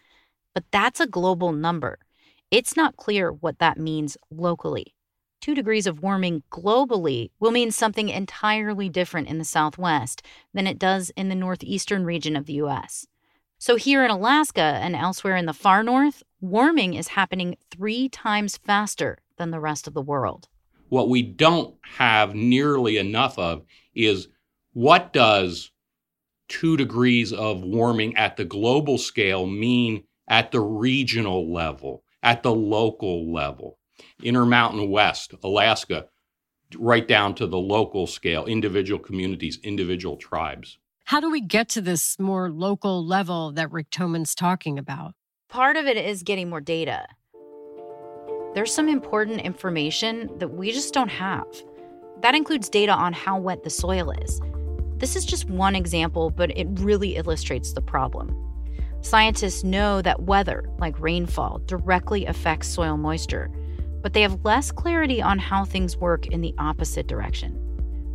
But 0.54 0.64
that's 0.70 1.00
a 1.00 1.06
global 1.06 1.52
number. 1.52 1.98
It's 2.50 2.76
not 2.76 2.96
clear 2.96 3.30
what 3.30 3.58
that 3.58 3.78
means 3.78 4.16
locally 4.30 4.94
two 5.40 5.54
degrees 5.54 5.86
of 5.86 6.02
warming 6.02 6.42
globally 6.50 7.30
will 7.40 7.50
mean 7.50 7.70
something 7.70 8.08
entirely 8.08 8.88
different 8.88 9.28
in 9.28 9.38
the 9.38 9.44
Southwest 9.44 10.22
than 10.52 10.66
it 10.66 10.78
does 10.78 11.10
in 11.16 11.28
the 11.28 11.34
northeastern 11.34 12.04
region 12.04 12.36
of 12.36 12.46
the 12.46 12.54
US. 12.54 13.06
So, 13.58 13.76
here 13.76 14.04
in 14.04 14.10
Alaska 14.10 14.78
and 14.82 14.96
elsewhere 14.96 15.36
in 15.36 15.46
the 15.46 15.52
far 15.52 15.82
north, 15.82 16.22
warming 16.40 16.94
is 16.94 17.08
happening 17.08 17.56
three 17.70 18.08
times 18.08 18.56
faster 18.56 19.18
than 19.36 19.50
the 19.50 19.60
rest 19.60 19.86
of 19.86 19.94
the 19.94 20.02
world. 20.02 20.48
What 20.88 21.08
we 21.08 21.22
don't 21.22 21.74
have 21.82 22.34
nearly 22.34 22.96
enough 22.96 23.38
of 23.38 23.64
is 23.94 24.28
what 24.72 25.12
does 25.12 25.70
two 26.48 26.76
degrees 26.76 27.32
of 27.32 27.62
warming 27.62 28.16
at 28.16 28.36
the 28.36 28.44
global 28.44 28.98
scale 28.98 29.46
mean 29.46 30.04
at 30.26 30.52
the 30.52 30.60
regional 30.60 31.52
level, 31.52 32.02
at 32.22 32.42
the 32.42 32.54
local 32.54 33.32
level? 33.32 33.78
Intermountain 34.22 34.90
West, 34.90 35.34
Alaska, 35.42 36.06
right 36.76 37.06
down 37.06 37.34
to 37.36 37.46
the 37.46 37.58
local 37.58 38.06
scale, 38.06 38.46
individual 38.46 39.00
communities, 39.00 39.58
individual 39.62 40.16
tribes. 40.16 40.78
How 41.04 41.20
do 41.20 41.30
we 41.30 41.40
get 41.40 41.68
to 41.70 41.80
this 41.80 42.18
more 42.18 42.50
local 42.50 43.04
level 43.04 43.52
that 43.52 43.72
Rick 43.72 43.90
Thoman's 43.90 44.34
talking 44.34 44.78
about? 44.78 45.14
Part 45.48 45.76
of 45.76 45.86
it 45.86 45.96
is 45.96 46.22
getting 46.22 46.48
more 46.48 46.60
data. 46.60 47.06
There's 48.54 48.72
some 48.72 48.88
important 48.88 49.40
information 49.40 50.30
that 50.38 50.48
we 50.48 50.70
just 50.70 50.94
don't 50.94 51.08
have. 51.08 51.46
That 52.22 52.34
includes 52.34 52.68
data 52.68 52.92
on 52.92 53.12
how 53.12 53.38
wet 53.38 53.64
the 53.64 53.70
soil 53.70 54.10
is. 54.10 54.40
This 54.98 55.16
is 55.16 55.24
just 55.24 55.48
one 55.48 55.74
example, 55.74 56.30
but 56.30 56.56
it 56.56 56.68
really 56.72 57.16
illustrates 57.16 57.72
the 57.72 57.80
problem. 57.80 58.36
Scientists 59.00 59.64
know 59.64 60.02
that 60.02 60.24
weather, 60.24 60.68
like 60.78 61.00
rainfall, 61.00 61.60
directly 61.64 62.26
affects 62.26 62.68
soil 62.68 62.96
moisture, 62.98 63.50
but 64.02 64.12
they 64.12 64.22
have 64.22 64.44
less 64.44 64.70
clarity 64.70 65.20
on 65.20 65.38
how 65.38 65.64
things 65.64 65.96
work 65.96 66.26
in 66.28 66.40
the 66.40 66.54
opposite 66.58 67.06
direction. 67.06 67.52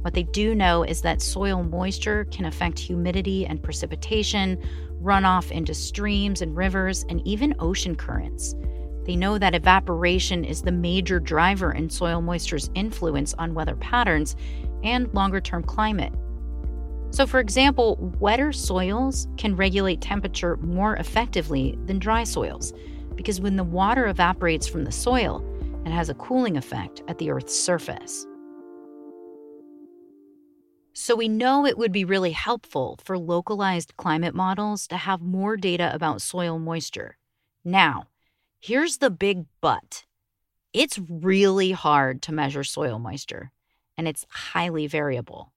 What 0.02 0.13
they 0.13 0.24
do 0.24 0.54
know 0.54 0.84
is 0.84 1.02
that 1.02 1.21
soil 1.21 1.63
moisture 1.63 2.26
can 2.26 2.45
affect 2.45 2.78
humidity 2.78 3.45
and 3.45 3.62
precipitation, 3.62 4.62
runoff 5.02 5.52
into 5.52 5.74
streams 5.74 6.41
and 6.41 6.56
rivers, 6.56 7.06
and 7.10 7.26
even 7.28 7.56
ocean 7.60 7.95
currents. 7.95 8.56
They 9.06 9.15
know 9.15 9.38
that 9.38 9.56
evaporation 9.56 10.43
is 10.43 10.62
the 10.62 10.71
major 10.71 11.19
driver 11.19 11.71
in 11.71 11.89
soil 11.89 12.21
moisture's 12.21 12.69
influence 12.76 13.34
on 13.36 13.54
weather 13.54 13.76
patterns 13.76 14.36
and 14.84 15.13
longer 15.13 15.41
term 15.41 15.63
climate. 15.63 16.13
So, 17.12 17.26
for 17.26 17.39
example, 17.39 17.98
wetter 18.19 18.52
soils 18.52 19.28
can 19.38 19.56
regulate 19.56 20.02
temperature 20.02 20.58
more 20.58 20.95
effectively 20.98 21.78
than 21.86 21.98
dry 21.98 22.24
soils 22.24 22.74
because 23.15 23.39
when 23.39 23.56
the 23.56 23.63
water 23.63 24.08
evaporates 24.08 24.67
from 24.67 24.84
the 24.84 24.91
soil, 24.91 25.43
and 25.86 25.93
has 25.93 26.10
a 26.10 26.15
cooling 26.15 26.58
effect 26.58 27.04
at 27.08 27.19
the 27.19 27.30
Earth's 27.30 27.58
surface. 27.58 28.26
So, 30.98 31.15
we 31.15 31.28
know 31.28 31.65
it 31.65 31.78
would 31.78 31.91
be 31.91 32.06
really 32.06 32.32
helpful 32.32 32.98
for 33.04 33.17
localized 33.17 33.95
climate 33.98 34.34
models 34.34 34.88
to 34.88 34.98
have 34.98 35.21
more 35.21 35.58
data 35.58 35.93
about 35.93 36.21
soil 36.21 36.58
moisture. 36.58 37.17
Now, 37.63 38.08
here's 38.60 38.98
the 38.98 39.10
big 39.10 39.45
but 39.62 40.06
it's 40.74 41.00
really 41.10 41.71
hard 41.71 42.21
to 42.24 42.34
measure 42.34 42.63
soil 42.63 42.98
moisture, 43.00 43.52
and 43.98 44.08
it's 44.08 44.26
highly 44.30 44.88
variable. 44.88 45.52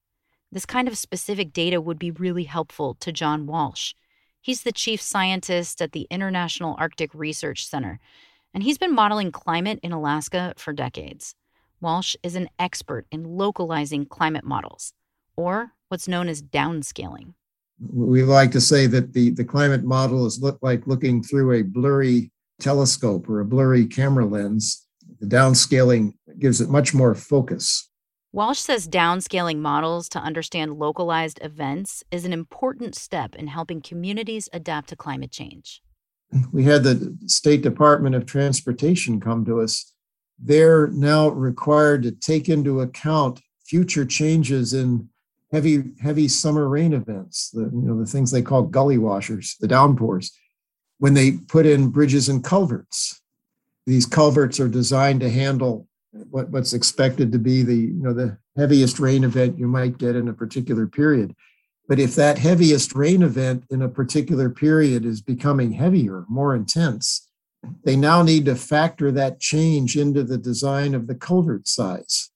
This 0.51 0.65
kind 0.65 0.87
of 0.87 0.97
specific 0.97 1.53
data 1.53 1.79
would 1.79 1.99
be 1.99 2.11
really 2.11 2.45
helpful 2.45 2.95
to 2.95 3.11
John 3.11 3.45
Walsh. 3.45 3.93
He's 4.41 4.63
the 4.63 4.71
chief 4.71 5.01
scientist 5.01 5.81
at 5.81 5.91
the 5.91 6.07
International 6.09 6.75
Arctic 6.79 7.13
Research 7.13 7.65
Center 7.65 7.99
and 8.53 8.63
he's 8.63 8.77
been 8.77 8.93
modeling 8.93 9.31
climate 9.31 9.79
in 9.83 9.91
Alaska 9.91 10.53
for 10.57 10.73
decades. 10.73 11.35
Walsh 11.81 12.15
is 12.23 12.35
an 12.35 12.49
expert 12.57 13.05
in 13.11 13.23
localizing 13.23 14.05
climate 14.05 14.43
models, 14.43 14.93
or 15.35 15.73
what's 15.87 16.07
known 16.07 16.27
as 16.27 16.41
downscaling. 16.41 17.33
We 17.79 18.23
like 18.23 18.51
to 18.51 18.61
say 18.61 18.87
that 18.87 19.13
the, 19.13 19.29
the 19.29 19.45
climate 19.45 19.83
model 19.83 20.25
is 20.25 20.41
look 20.41 20.59
like 20.61 20.87
looking 20.87 21.23
through 21.23 21.53
a 21.53 21.61
blurry 21.61 22.31
telescope 22.59 23.29
or 23.29 23.39
a 23.39 23.45
blurry 23.45 23.85
camera 23.85 24.25
lens. 24.25 24.85
The 25.19 25.27
downscaling 25.27 26.13
gives 26.37 26.59
it 26.59 26.69
much 26.69 26.93
more 26.93 27.15
focus. 27.15 27.89
Walsh 28.33 28.59
says 28.59 28.87
downscaling 28.87 29.57
models 29.57 30.09
to 30.09 30.19
understand 30.19 30.77
localized 30.77 31.39
events 31.41 32.03
is 32.11 32.25
an 32.25 32.33
important 32.33 32.95
step 32.95 33.35
in 33.35 33.47
helping 33.47 33.81
communities 33.81 34.49
adapt 34.53 34.89
to 34.89 34.95
climate 34.95 35.31
change 35.31 35.81
we 36.51 36.63
had 36.63 36.83
the 36.83 37.17
State 37.25 37.61
Department 37.61 38.15
of 38.15 38.25
Transportation 38.25 39.19
come 39.19 39.45
to 39.45 39.61
us. 39.61 39.93
They're 40.37 40.87
now 40.87 41.29
required 41.29 42.03
to 42.03 42.11
take 42.11 42.49
into 42.49 42.81
account 42.81 43.41
future 43.65 44.05
changes 44.05 44.73
in 44.73 45.09
heavy 45.51 45.83
heavy 46.01 46.27
summer 46.27 46.67
rain 46.67 46.93
events, 46.93 47.49
the 47.49 47.61
you 47.61 47.81
know 47.81 47.99
the 47.99 48.05
things 48.05 48.31
they 48.31 48.41
call 48.41 48.63
gully 48.63 48.97
washers, 48.97 49.55
the 49.59 49.67
downpours, 49.67 50.31
when 50.99 51.13
they 51.13 51.31
put 51.31 51.65
in 51.65 51.89
bridges 51.89 52.29
and 52.29 52.43
culverts. 52.43 53.21
These 53.85 54.05
culverts 54.05 54.59
are 54.59 54.67
designed 54.67 55.21
to 55.21 55.29
handle 55.29 55.87
what, 56.11 56.49
what's 56.49 56.73
expected 56.73 57.31
to 57.31 57.39
be 57.39 57.63
the 57.63 57.75
you 57.75 58.03
know 58.03 58.13
the 58.13 58.37
heaviest 58.55 58.99
rain 58.99 59.23
event 59.23 59.57
you 59.57 59.67
might 59.67 59.97
get 59.97 60.15
in 60.15 60.27
a 60.27 60.33
particular 60.33 60.87
period. 60.87 61.35
But 61.89 61.99
if 61.99 62.13
that 62.15 62.37
heaviest 62.37 62.93
rain 62.93 63.23
event 63.23 63.65
in 63.71 63.81
a 63.81 63.89
particular 63.89 64.47
period 64.47 65.05
is 65.05 65.23
becoming 65.23 65.71
heavier, 65.71 66.23
more 66.29 66.55
intense, 66.55 67.27
they 67.83 67.95
now 67.95 68.21
need 68.21 68.45
to 68.45 68.55
factor 68.55 69.11
that 69.11 69.39
change 69.39 69.97
into 69.97 70.23
the 70.23 70.37
design 70.37 70.93
of 70.93 71.07
the 71.07 71.15
culvert 71.15 71.67
size 71.67 72.29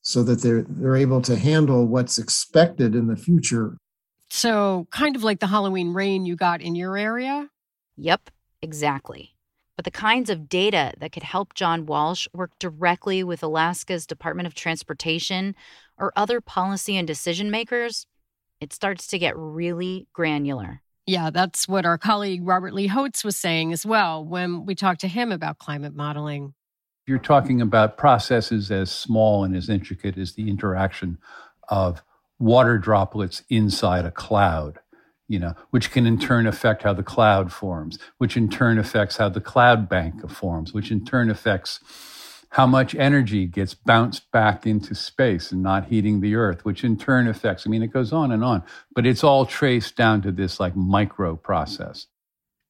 so 0.00 0.22
that 0.22 0.40
they're 0.40 0.64
they're 0.66 0.96
able 0.96 1.20
to 1.20 1.36
handle 1.36 1.86
what's 1.86 2.16
expected 2.16 2.94
in 2.94 3.06
the 3.06 3.16
future. 3.16 3.76
So, 4.30 4.88
kind 4.90 5.16
of 5.16 5.22
like 5.22 5.38
the 5.38 5.48
Halloween 5.48 5.92
rain 5.92 6.24
you 6.24 6.34
got 6.34 6.62
in 6.62 6.74
your 6.74 6.96
area? 6.96 7.50
Yep, 7.98 8.30
exactly. 8.62 9.36
But 9.76 9.84
the 9.84 9.90
kinds 9.90 10.30
of 10.30 10.48
data 10.48 10.94
that 10.98 11.12
could 11.12 11.22
help 11.24 11.52
John 11.52 11.84
Walsh 11.84 12.26
work 12.32 12.52
directly 12.58 13.22
with 13.22 13.42
Alaska's 13.42 14.06
Department 14.06 14.46
of 14.46 14.54
Transportation 14.54 15.54
or 15.98 16.10
other 16.16 16.40
policy 16.40 16.96
and 16.96 17.06
decision 17.06 17.50
makers, 17.50 18.06
it 18.64 18.72
starts 18.72 19.06
to 19.08 19.18
get 19.18 19.36
really 19.36 20.08
granular. 20.14 20.80
Yeah, 21.06 21.28
that's 21.28 21.68
what 21.68 21.84
our 21.84 21.98
colleague 21.98 22.40
Robert 22.46 22.72
Lee 22.72 22.88
Hotz 22.88 23.22
was 23.22 23.36
saying 23.36 23.74
as 23.74 23.84
well 23.84 24.24
when 24.24 24.64
we 24.64 24.74
talked 24.74 25.02
to 25.02 25.08
him 25.08 25.30
about 25.30 25.58
climate 25.58 25.94
modeling. 25.94 26.54
You're 27.06 27.18
talking 27.18 27.60
about 27.60 27.98
processes 27.98 28.70
as 28.70 28.90
small 28.90 29.44
and 29.44 29.54
as 29.54 29.68
intricate 29.68 30.16
as 30.16 30.32
the 30.32 30.48
interaction 30.48 31.18
of 31.68 32.02
water 32.38 32.78
droplets 32.78 33.42
inside 33.50 34.06
a 34.06 34.10
cloud, 34.10 34.78
you 35.28 35.38
know, 35.38 35.52
which 35.68 35.90
can 35.90 36.06
in 36.06 36.18
turn 36.18 36.46
affect 36.46 36.84
how 36.84 36.94
the 36.94 37.02
cloud 37.02 37.52
forms, 37.52 37.98
which 38.16 38.34
in 38.34 38.48
turn 38.48 38.78
affects 38.78 39.18
how 39.18 39.28
the 39.28 39.42
cloud 39.42 39.90
bank 39.90 40.26
forms, 40.30 40.72
which 40.72 40.90
in 40.90 41.04
turn 41.04 41.28
affects 41.28 41.80
how 42.54 42.68
much 42.68 42.94
energy 42.94 43.46
gets 43.46 43.74
bounced 43.74 44.30
back 44.30 44.64
into 44.64 44.94
space 44.94 45.50
and 45.50 45.60
not 45.60 45.86
heating 45.86 46.20
the 46.20 46.36
earth, 46.36 46.64
which 46.64 46.84
in 46.84 46.96
turn 46.96 47.26
affects, 47.26 47.66
I 47.66 47.68
mean, 47.68 47.82
it 47.82 47.92
goes 47.92 48.12
on 48.12 48.30
and 48.30 48.44
on, 48.44 48.62
but 48.94 49.04
it's 49.04 49.24
all 49.24 49.44
traced 49.44 49.96
down 49.96 50.22
to 50.22 50.30
this 50.30 50.60
like 50.60 50.76
micro 50.76 51.34
process. 51.34 52.06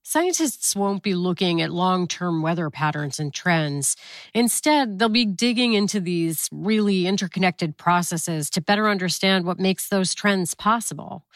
Scientists 0.03 0.75
won't 0.75 1.03
be 1.03 1.15
looking 1.15 1.61
at 1.61 1.71
long 1.71 2.09
term 2.09 2.41
weather 2.41 2.71
patterns 2.71 3.21
and 3.21 3.35
trends. 3.35 3.95
Instead, 4.33 4.99
they'll 4.99 5.11
be 5.11 5.27
digging 5.27 5.75
into 5.75 6.01
these 6.01 6.49
really 6.51 7.07
interconnected 7.07 7.77
processes 7.77 8.49
to 8.49 8.63
better 8.63 8.89
understand 8.89 9.45
what 9.45 9.59
makes 9.59 9.91
those 9.91 10.15
trends 10.15 10.55
possible. 10.55 11.27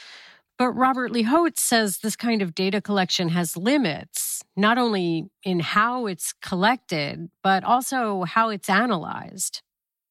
But 0.58 0.72
Robert 0.72 1.12
Lee 1.12 1.22
Hotz 1.22 1.60
says 1.60 1.98
this 1.98 2.16
kind 2.16 2.42
of 2.42 2.52
data 2.52 2.80
collection 2.80 3.28
has 3.28 3.56
limits, 3.56 4.42
not 4.56 4.76
only 4.76 5.30
in 5.44 5.60
how 5.60 6.06
it's 6.06 6.32
collected, 6.42 7.30
but 7.44 7.62
also 7.62 8.24
how 8.24 8.48
it's 8.48 8.68
analyzed. 8.68 9.62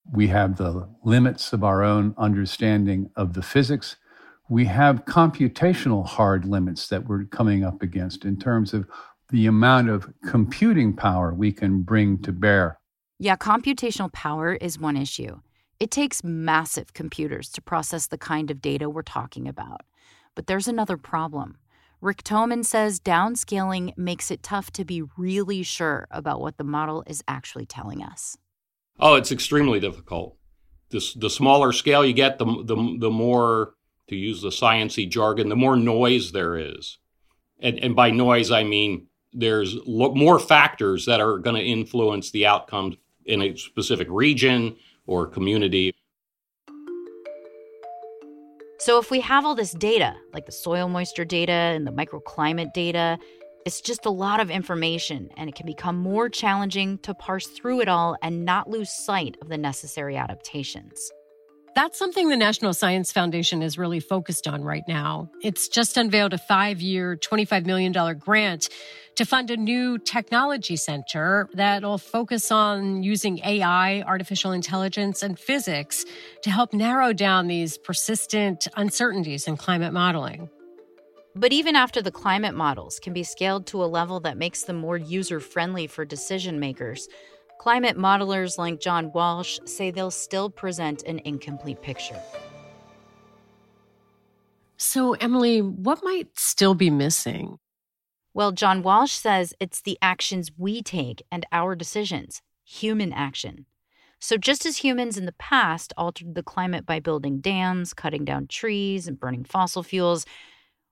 We 0.09 0.27
have 0.27 0.55
the 0.55 0.87
limits 1.03 1.51
of 1.51 1.65
our 1.65 1.83
own 1.83 2.15
understanding 2.17 3.09
of 3.17 3.33
the 3.33 3.41
physics. 3.41 3.97
We 4.47 4.63
have 4.65 5.03
computational 5.03 6.05
hard 6.05 6.45
limits 6.45 6.87
that 6.87 7.07
we're 7.09 7.25
coming 7.25 7.65
up 7.65 7.81
against 7.81 8.23
in 8.23 8.39
terms 8.39 8.73
of 8.73 8.87
the 9.29 9.47
amount 9.47 9.89
of 9.89 10.07
computing 10.25 10.95
power 10.95 11.33
we 11.33 11.51
can 11.51 11.81
bring 11.81 12.21
to 12.21 12.31
bear. 12.31 12.79
Yeah, 13.19 13.35
computational 13.35 14.13
power 14.13 14.53
is 14.53 14.79
one 14.79 14.95
issue. 14.95 15.41
It 15.81 15.91
takes 15.91 16.23
massive 16.23 16.93
computers 16.93 17.49
to 17.49 17.61
process 17.61 18.07
the 18.07 18.17
kind 18.17 18.49
of 18.49 18.61
data 18.61 18.89
we're 18.89 19.01
talking 19.01 19.49
about. 19.49 19.81
But 20.37 20.45
there's 20.45 20.67
another 20.67 20.97
problem. 20.97 21.57
Rick 21.99 22.23
Thoman 22.23 22.63
says 22.63 22.99
downscaling 22.99 23.97
makes 23.97 24.29
it 24.29 24.43
tough 24.43 24.69
to 24.73 24.85
be 24.85 25.01
really 25.17 25.63
sure 25.63 26.07
about 26.11 26.41
what 26.41 26.57
the 26.57 26.63
model 26.63 27.03
is 27.07 27.23
actually 27.27 27.65
telling 27.65 28.03
us. 28.03 28.37
Oh, 28.99 29.15
it's 29.15 29.31
extremely 29.31 29.79
difficult. 29.79 30.37
This, 30.91 31.15
the 31.15 31.31
smaller 31.31 31.71
scale 31.71 32.05
you 32.05 32.13
get, 32.13 32.37
the, 32.37 32.45
the, 32.45 32.97
the 32.99 33.09
more, 33.09 33.73
to 34.09 34.15
use 34.15 34.43
the 34.43 34.49
sciency 34.49 35.09
jargon, 35.09 35.49
the 35.49 35.55
more 35.55 35.75
noise 35.75 36.33
there 36.33 36.55
is. 36.55 36.99
And, 37.59 37.79
and 37.79 37.95
by 37.95 38.11
noise, 38.11 38.51
I 38.51 38.63
mean 38.63 39.07
there's 39.33 39.73
lo- 39.87 40.13
more 40.13 40.37
factors 40.37 41.07
that 41.07 41.19
are 41.19 41.39
going 41.39 41.55
to 41.55 41.65
influence 41.65 42.29
the 42.29 42.45
outcomes 42.45 42.97
in 43.25 43.41
a 43.41 43.57
specific 43.57 44.07
region 44.11 44.75
or 45.07 45.25
community. 45.25 45.95
So, 48.87 48.99
if 48.99 49.11
we 49.11 49.19
have 49.19 49.45
all 49.45 49.53
this 49.53 49.73
data, 49.73 50.15
like 50.31 50.45
the 50.45 50.53
soil 50.53 50.87
moisture 50.87 51.25
data 51.25 51.51
and 51.51 51.85
the 51.85 51.91
microclimate 51.91 52.71
data, 52.71 53.19
it's 53.65 53.81
just 53.81 54.05
a 54.05 54.09
lot 54.09 54.39
of 54.39 54.49
information, 54.49 55.29
and 55.35 55.49
it 55.49 55.55
can 55.55 55.65
become 55.65 55.97
more 55.97 56.29
challenging 56.29 56.97
to 56.99 57.13
parse 57.13 57.47
through 57.47 57.81
it 57.81 57.89
all 57.89 58.15
and 58.21 58.45
not 58.45 58.69
lose 58.69 58.89
sight 58.89 59.35
of 59.41 59.49
the 59.49 59.57
necessary 59.57 60.15
adaptations. 60.15 61.11
That's 61.77 61.99
something 61.99 62.29
the 62.29 62.35
National 62.35 62.73
Science 62.73 63.11
Foundation 63.11 63.61
is 63.61 63.77
really 63.77 63.99
focused 63.99 64.47
on 64.47 64.63
right 64.63 64.81
now. 64.87 65.29
It's 65.43 65.67
just 65.67 65.95
unveiled 65.95 66.33
a 66.33 66.39
five 66.39 66.81
year, 66.81 67.15
$25 67.15 67.67
million 67.67 68.17
grant 68.17 68.69
to 69.13 69.25
fund 69.25 69.51
a 69.51 69.57
new 69.57 69.99
technology 69.99 70.75
center 70.75 71.47
that'll 71.53 71.99
focus 71.99 72.51
on 72.51 73.03
using 73.03 73.37
AI, 73.45 74.01
artificial 74.01 74.53
intelligence, 74.53 75.21
and 75.21 75.37
physics 75.37 76.03
to 76.41 76.49
help 76.49 76.73
narrow 76.73 77.13
down 77.13 77.45
these 77.45 77.77
persistent 77.77 78.67
uncertainties 78.75 79.47
in 79.47 79.55
climate 79.55 79.93
modeling. 79.93 80.49
But 81.35 81.53
even 81.53 81.75
after 81.75 82.01
the 82.01 82.09
climate 82.09 82.55
models 82.55 82.99
can 82.99 83.13
be 83.13 83.21
scaled 83.21 83.67
to 83.67 83.83
a 83.83 83.85
level 83.85 84.19
that 84.21 84.35
makes 84.35 84.63
them 84.63 84.77
more 84.77 84.97
user 84.97 85.39
friendly 85.39 85.85
for 85.85 86.05
decision 86.05 86.59
makers, 86.59 87.07
Climate 87.57 87.97
modelers 87.97 88.57
like 88.57 88.79
John 88.79 89.11
Walsh 89.13 89.59
say 89.65 89.89
they'll 89.89 90.11
still 90.11 90.49
present 90.49 91.03
an 91.03 91.19
incomplete 91.25 91.81
picture. 91.81 92.21
So, 94.77 95.13
Emily, 95.13 95.61
what 95.61 96.03
might 96.03 96.37
still 96.37 96.75
be 96.75 96.91
missing? 96.91 97.57
Well, 98.35 98.51
John 98.51 98.83
Walsh 98.83 99.13
says 99.13 99.55
it's 99.59 99.81
the 99.81 99.97
actions 100.03 100.51
we 100.55 100.83
take 100.83 101.23
and 101.31 101.47
our 101.51 101.73
decisions, 101.73 102.43
human 102.63 103.11
action. 103.11 103.65
So, 104.19 104.37
just 104.37 104.63
as 104.63 104.77
humans 104.77 105.17
in 105.17 105.25
the 105.25 105.31
past 105.33 105.93
altered 105.97 106.35
the 106.35 106.43
climate 106.43 106.85
by 106.85 106.99
building 106.99 107.39
dams, 107.39 107.95
cutting 107.95 108.23
down 108.23 108.45
trees, 108.45 109.07
and 109.07 109.19
burning 109.19 109.43
fossil 109.43 109.81
fuels, 109.81 110.27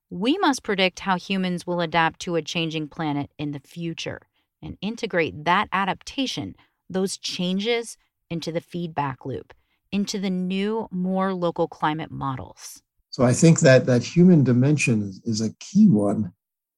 we 0.10 0.38
must 0.40 0.64
predict 0.64 1.02
how 1.02 1.18
humans 1.18 1.68
will 1.68 1.82
adapt 1.82 2.20
to 2.22 2.36
a 2.36 2.42
changing 2.42 2.88
planet 2.88 3.30
in 3.38 3.52
the 3.52 3.60
future 3.60 4.22
and 4.66 4.78
integrate 4.82 5.46
that 5.46 5.70
adaptation, 5.72 6.56
those 6.90 7.18
changes, 7.18 7.98
into 8.30 8.52
the 8.52 8.62
feedback 8.62 9.26
loop, 9.26 9.54
into 9.92 10.20
the 10.20 10.30
new, 10.30 10.88
more 10.92 11.34
local 11.34 11.68
climate 11.68 12.12
models. 12.12 12.82
So 13.12 13.24
I 13.24 13.34
think 13.34 13.60
that 13.60 13.86
that 13.86 14.04
human 14.04 14.44
dimension 14.44 15.04
is, 15.04 15.22
is 15.24 15.42
a 15.42 15.54
key 15.60 15.88
one. 15.88 16.34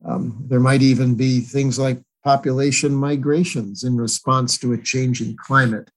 Um, 0.06 0.46
there 0.48 0.60
might 0.60 0.82
even 0.82 1.16
be 1.16 1.40
things 1.40 1.80
like 1.80 2.02
population 2.24 2.94
migrations 2.94 3.84
in 3.84 3.98
response 3.98 4.58
to 4.60 4.74
a 4.74 4.78
changing 4.78 5.36
climate 5.38 5.90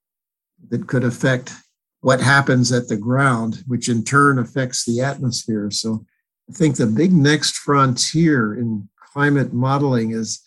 that 0.69 0.87
could 0.87 1.03
affect 1.03 1.53
what 1.99 2.21
happens 2.21 2.71
at 2.71 2.87
the 2.87 2.97
ground, 2.97 3.63
which 3.67 3.89
in 3.89 4.03
turn 4.03 4.39
affects 4.39 4.85
the 4.85 5.01
atmosphere. 5.01 5.69
So 5.69 6.05
I 6.49 6.53
think 6.53 6.77
the 6.77 6.87
big 6.87 7.11
next 7.13 7.57
frontier 7.57 8.55
in 8.55 8.89
climate 9.13 9.53
modeling 9.53 10.11
is 10.11 10.41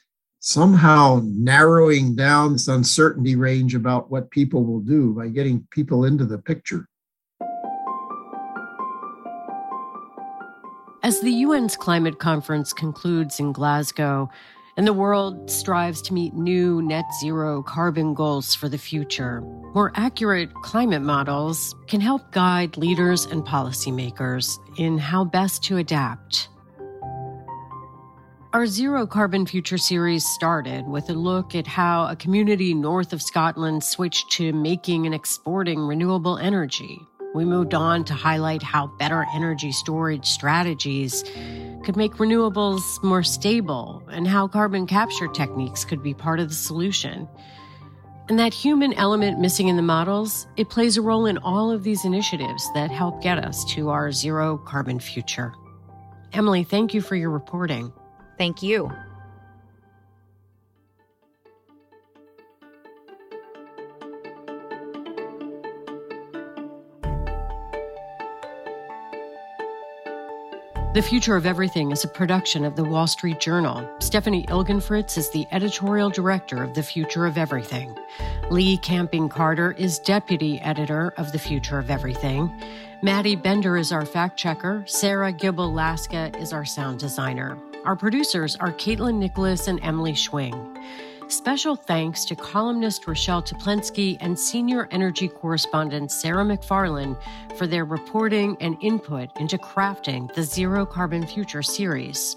somehow 0.47 1.23
narrowing 1.25 2.15
down 2.15 2.53
this 2.53 2.69
uncertainty 2.69 3.35
range 3.35 3.75
about 3.75 4.11
what 4.11 4.31
people 4.31 4.63
will 4.63 4.81
do 4.81 5.15
by 5.15 5.27
getting 5.27 5.67
people 5.71 6.05
into 6.05 6.27
the 6.27 6.37
picture. 6.37 6.87
As 11.03 11.19
the 11.21 11.45
UN's 11.45 11.79
climate 11.79 12.19
conference 12.19 12.75
concludes 12.75 13.41
in 13.41 13.53
Glasgow, 13.53 14.29
and 14.77 14.87
the 14.87 14.93
world 14.93 15.51
strives 15.51 16.03
to 16.03 16.13
meet 16.13 16.35
new 16.35 16.83
net 16.83 17.07
zero 17.21 17.63
carbon 17.63 18.13
goals 18.13 18.55
for 18.55 18.69
the 18.69 18.77
future, 18.77 19.41
more 19.75 19.93
accurate 19.95 20.53
climate 20.57 21.03
models 21.03 21.75
can 21.87 22.03
help 22.03 22.33
guide 22.33 22.77
leaders 22.77 23.25
and 23.25 23.47
policymakers 23.47 24.59
in 24.79 24.99
how 24.99 25.25
best 25.25 25.63
to 25.65 25.79
adapt 25.79 26.49
our 28.55 28.69
Zero 28.69 29.05
Carbon 29.05 29.47
Future 29.47 29.77
series 29.77 30.25
started 30.25 30.87
with 30.87 31.11
a 31.11 31.13
look 31.13 31.57
at 31.57 31.67
how 31.67 32.07
a 32.07 32.15
community 32.15 32.73
north 32.73 33.13
of 33.13 33.21
Scotland 33.21 33.83
switched 33.83 34.31
to 34.31 34.53
making 34.53 35.07
and 35.07 35.15
exporting 35.15 35.81
renewable 35.81 36.39
energy. 36.39 37.01
We 37.35 37.45
moved 37.45 37.75
on 37.75 38.05
to 38.05 38.15
highlight 38.15 38.63
how 38.63 38.87
better 38.97 39.27
energy 39.35 39.73
storage 39.73 40.25
strategies 40.27 41.25
could 41.85 41.97
make 41.97 42.13
renewables 42.13 43.03
more 43.03 43.25
stable 43.25 44.05
and 44.09 44.29
how 44.29 44.47
carbon 44.47 44.87
capture 44.87 45.27
techniques 45.27 45.85
could 45.85 46.01
be 46.01 46.15
part 46.15 46.39
of 46.39 46.49
the 46.49 46.55
solution. 46.55 47.29
And 48.29 48.39
that 48.39 48.55
human 48.55 48.93
element 48.93 49.41
missing 49.41 49.67
in 49.67 49.75
the 49.75 49.83
models, 49.83 50.47
it 50.57 50.71
plays 50.71 50.97
a 50.97 51.03
role 51.03 51.27
in 51.27 51.39
all 51.39 51.73
of 51.73 51.83
these 51.83 52.05
initiatives 52.05 52.73
that 52.75 52.93
help 52.93 53.21
get 53.21 53.45
us 53.45 53.65
to 53.75 53.89
our 53.89 54.13
zero 54.13 54.59
carbon 54.59 55.01
future. 55.01 55.53
Emily, 56.33 56.63
thank 56.63 56.95
you 56.95 57.01
for 57.01 57.17
your 57.17 57.31
reporting. 57.31 57.93
Thank 58.37 58.63
you. 58.63 58.91
The 70.95 71.03
Future 71.03 71.35
of 71.35 71.45
Everything 71.45 71.91
is 71.91 72.05
a 72.05 72.09
production 72.09 72.65
of 72.65 72.77
the 72.77 72.85
Wall 72.85 73.09
Street 73.09 73.41
Journal. 73.41 73.85
Stephanie 73.99 74.47
Ilgenfritz 74.47 75.19
is 75.19 75.29
the 75.31 75.45
editorial 75.51 76.09
director 76.09 76.63
of 76.63 76.75
The 76.75 76.85
Future 76.85 77.27
of 77.27 77.37
Everything. 77.37 77.99
Lee 78.49 78.77
Camping 78.77 79.29
Carter 79.29 79.73
is 79.73 79.99
deputy 79.99 80.61
editor 80.61 81.13
of 81.17 81.33
The 81.33 81.39
Future 81.41 81.81
of 81.81 81.91
Everything. 81.91 82.49
Maddie 83.03 83.35
Bender 83.35 83.77
is 83.77 83.91
our 83.91 84.07
fact 84.07 84.39
checker. 84.39 84.85
Sarah 84.87 85.33
Gibble 85.33 85.73
Laska 85.73 86.31
is 86.39 86.53
our 86.53 86.65
sound 86.65 87.01
designer. 87.01 87.59
Our 87.85 87.97
producers 87.97 88.57
are 88.57 88.73
Caitlin 88.73 89.17
Nicholas 89.17 89.69
and 89.69 89.79
Emily 89.83 90.13
Schwing. 90.13 90.83
Special 91.31 91.77
thanks 91.77 92.25
to 92.25 92.35
columnist 92.35 93.07
Rochelle 93.07 93.43
Toplensky 93.43 94.17
and 94.21 94.39
senior 94.39 94.89
energy 94.91 95.29
correspondent 95.29 96.11
Sarah 96.11 96.45
McFarlane 96.45 97.19
for 97.59 97.67
their 97.67 97.85
reporting 97.85 98.57
and 98.61 98.79
input 98.81 99.29
into 99.39 99.59
crafting 99.59 100.33
the 100.33 100.43
Zero 100.43 100.87
Carbon 100.87 101.27
Future 101.27 101.63
series. 101.63 102.37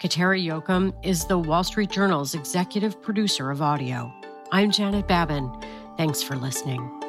Kateri 0.00 0.46
Jochum 0.46 0.94
is 1.02 1.26
the 1.26 1.38
Wall 1.38 1.62
Street 1.62 1.90
Journal's 1.90 2.34
executive 2.34 3.02
producer 3.02 3.50
of 3.50 3.60
audio. 3.60 4.10
I'm 4.50 4.70
Janet 4.70 5.06
Babin. 5.06 5.52
Thanks 5.98 6.22
for 6.22 6.36
listening. 6.36 6.99